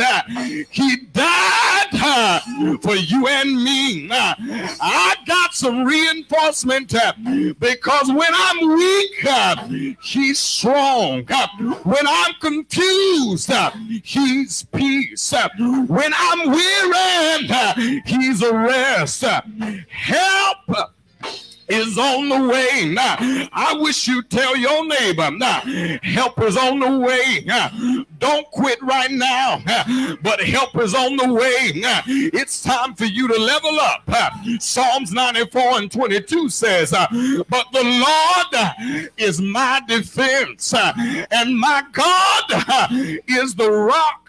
he 0.69 0.97
died 1.15 2.43
for 2.83 2.95
you 2.95 3.27
and 3.27 3.65
me? 3.65 4.09
I 4.11 5.17
got 5.27 5.55
some 5.55 5.85
real 5.85 6.10
reinforcement 6.13 6.95
uh, 6.95 7.13
because 7.59 8.09
when 8.09 8.31
I'm 8.33 8.77
weak, 8.77 9.27
uh, 9.27 9.69
he's 10.03 10.39
strong. 10.39 11.25
Uh, 11.31 11.47
when 11.85 12.07
I'm 12.07 12.35
confused, 12.41 13.51
uh, 13.51 13.71
he's 14.03 14.65
peace. 14.65 15.33
Uh, 15.33 15.49
when 15.87 16.13
I'm 16.17 16.51
weary, 16.51 17.49
uh, 17.51 17.75
he's 18.07 18.43
a 18.43 18.55
rest. 18.55 19.23
Help 19.23 20.59
is 21.69 21.97
on 21.99 22.29
the 22.29 22.49
way. 22.49 22.87
Now, 22.87 23.17
I 23.53 23.77
wish 23.79 24.09
you 24.09 24.23
tell 24.23 24.57
your 24.57 24.87
neighbor, 24.87 25.31
now, 25.31 25.61
help 26.03 26.41
is 26.43 26.57
on 26.57 26.81
the 26.81 26.99
way. 26.99 27.45
Don't 28.21 28.47
quit 28.51 28.81
right 28.83 29.11
now, 29.11 29.63
but 30.23 30.41
help 30.41 30.77
is 30.77 30.95
on 30.95 31.17
the 31.17 31.33
way. 31.33 31.73
It's 32.33 32.63
time 32.63 32.95
for 32.95 33.07
you 33.07 33.29
to 33.29 33.39
level 33.39 33.79
up. 33.81 34.03
Psalms 34.61 35.13
94 35.13 35.79
and 35.79 35.91
22 35.91 36.49
says, 36.49 36.93
uh, 36.93 37.07
But 37.49 37.67
the 37.73 37.83
Lord 37.83 38.55
uh, 38.55 38.73
is 39.17 39.41
my 39.41 39.81
defense, 39.89 40.75
uh, 40.75 40.93
and 41.31 41.59
my 41.59 41.83
God 41.93 43.23
is 43.27 43.55
the 43.55 43.71
rock 43.71 44.29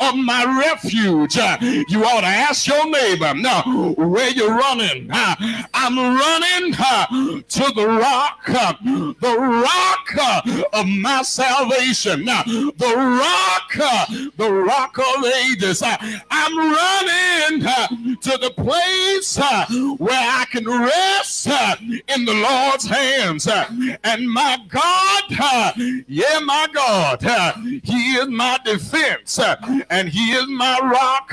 of 0.00 0.14
my 0.16 0.60
refuge. 0.60 1.36
You 1.36 2.04
ought 2.04 2.20
to 2.20 2.26
ask 2.26 2.66
your 2.66 2.88
neighbor, 2.90 3.34
now, 3.34 3.62
where 3.96 4.30
you 4.30 4.48
running? 4.48 5.08
I'm 5.12 5.98
running 5.98 6.72
to 6.72 7.72
the 7.74 7.86
rock, 7.86 8.46
the 8.46 9.36
rock 9.38 10.66
of 10.72 10.86
my 10.86 11.22
salvation, 11.22 12.24
the 12.24 13.05
rock, 13.06 13.72
the 14.36 14.50
rock 14.52 14.98
of 14.98 15.24
ages. 15.24 15.82
I'm 15.82 16.56
running 16.58 17.60
to 18.20 18.38
the 18.38 18.52
place 18.56 19.36
where 19.98 20.10
I 20.12 20.44
can 20.50 20.66
rest 20.68 21.46
in 21.46 22.24
the 22.24 22.34
Lord's 22.34 22.86
hands. 22.86 23.48
And 24.04 24.30
my 24.30 24.58
God, 24.68 25.22
yeah, 26.08 26.40
my 26.40 26.68
God, 26.72 27.22
He 27.82 28.16
is 28.16 28.28
my 28.28 28.58
defense 28.64 29.38
and 29.90 30.08
He 30.08 30.32
is 30.32 30.48
my 30.48 30.78
rock. 30.82 31.32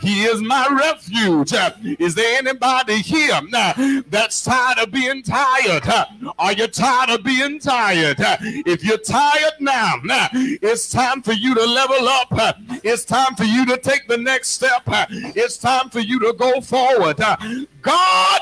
He 0.00 0.24
is 0.24 0.40
my 0.40 0.66
refuge. 0.70 1.52
Is 1.98 2.14
there 2.14 2.38
anybody 2.38 2.98
here 2.98 3.40
that's 4.08 4.42
tired 4.44 4.78
of 4.78 4.90
being 4.90 5.22
tired? 5.22 5.84
Are 6.38 6.52
you 6.52 6.66
tired 6.66 7.10
of 7.10 7.22
being 7.24 7.58
tired? 7.58 8.16
If 8.20 8.84
you're 8.84 8.98
tired 8.98 9.54
now, 9.60 9.96
it's 10.02 10.88
time 10.90 10.99
for 11.22 11.32
you 11.32 11.54
to 11.54 11.64
level 11.64 12.08
up. 12.08 12.28
It's 12.84 13.04
time 13.04 13.34
for 13.36 13.44
you 13.44 13.64
to 13.66 13.76
take 13.76 14.06
the 14.08 14.16
next 14.16 14.48
step. 14.48 14.82
It's 14.86 15.56
time 15.56 15.90
for 15.90 16.00
you 16.00 16.18
to 16.20 16.32
go 16.32 16.60
forward. 16.60 17.18
God 17.82 18.40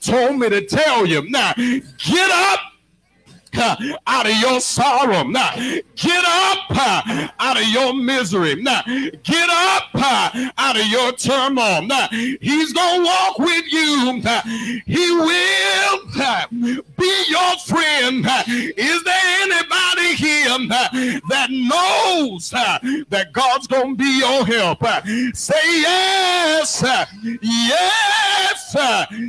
told 0.00 0.38
me 0.38 0.48
to 0.48 0.66
tell 0.66 1.06
you 1.06 1.28
now, 1.30 1.52
get 1.54 2.30
up 2.30 2.60
out 4.06 4.26
of 4.26 4.36
your 4.36 4.60
sorrow. 4.60 5.24
Now, 5.24 5.54
get 5.96 6.24
up 6.24 6.58
uh, 6.70 7.28
out 7.38 7.56
of 7.56 7.68
your 7.68 7.94
misery. 7.94 8.56
Now, 8.56 8.82
get 9.22 9.48
up 9.50 9.90
uh, 9.94 10.50
out 10.58 10.76
of 10.76 10.86
your 10.86 11.12
turmoil. 11.12 11.82
Now, 11.82 12.08
he's 12.10 12.72
going 12.72 13.00
to 13.00 13.06
walk 13.06 13.38
with 13.38 13.72
you. 13.72 14.22
He 14.86 15.10
will 15.12 16.00
uh, 16.20 16.46
be 16.50 17.24
your 17.28 17.58
friend. 17.66 18.26
Is 18.46 19.04
there 19.04 19.42
anybody 19.42 20.14
here 20.16 20.58
that 21.28 21.48
knows 21.50 22.50
that 22.50 23.32
God's 23.32 23.66
going 23.66 23.96
to 23.96 24.02
be 24.02 24.18
your 24.18 24.44
help? 24.46 24.84
Say 25.34 25.80
yes, 25.80 26.82
yes, 27.42 28.76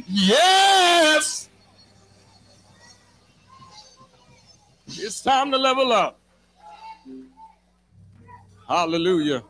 yes. 0.08 1.50
It's 4.96 5.22
time 5.22 5.52
to 5.52 5.58
level 5.58 5.92
up. 5.92 6.20
Hallelujah. 8.68 9.44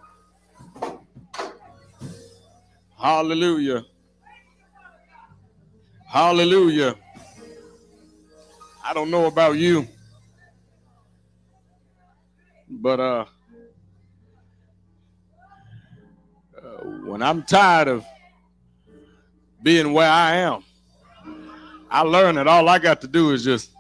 Hallelujah. 2.97 3.86
Hallelujah. 6.08 6.95
I 8.86 8.93
don't 8.93 9.12
know 9.12 9.25
about 9.25 9.58
you, 9.58 9.88
but 12.69 12.99
uh, 12.99 13.25
uh 16.58 16.62
when 17.06 17.21
I'm 17.21 17.43
tired 17.43 17.88
of 17.88 18.06
being 19.62 19.93
where 19.93 20.10
I 20.10 20.36
am, 20.36 20.63
I 21.89 22.01
learn 22.01 22.36
that 22.36 22.47
all 22.47 22.69
I 22.69 22.79
got 22.79 23.01
to 23.01 23.08
do 23.08 23.32
is 23.32 23.43
just 23.43 23.71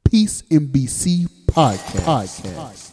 Peace 0.09 0.43
MBC 0.43 1.27
Podcast. 1.47 2.05
Podcast. 2.05 2.86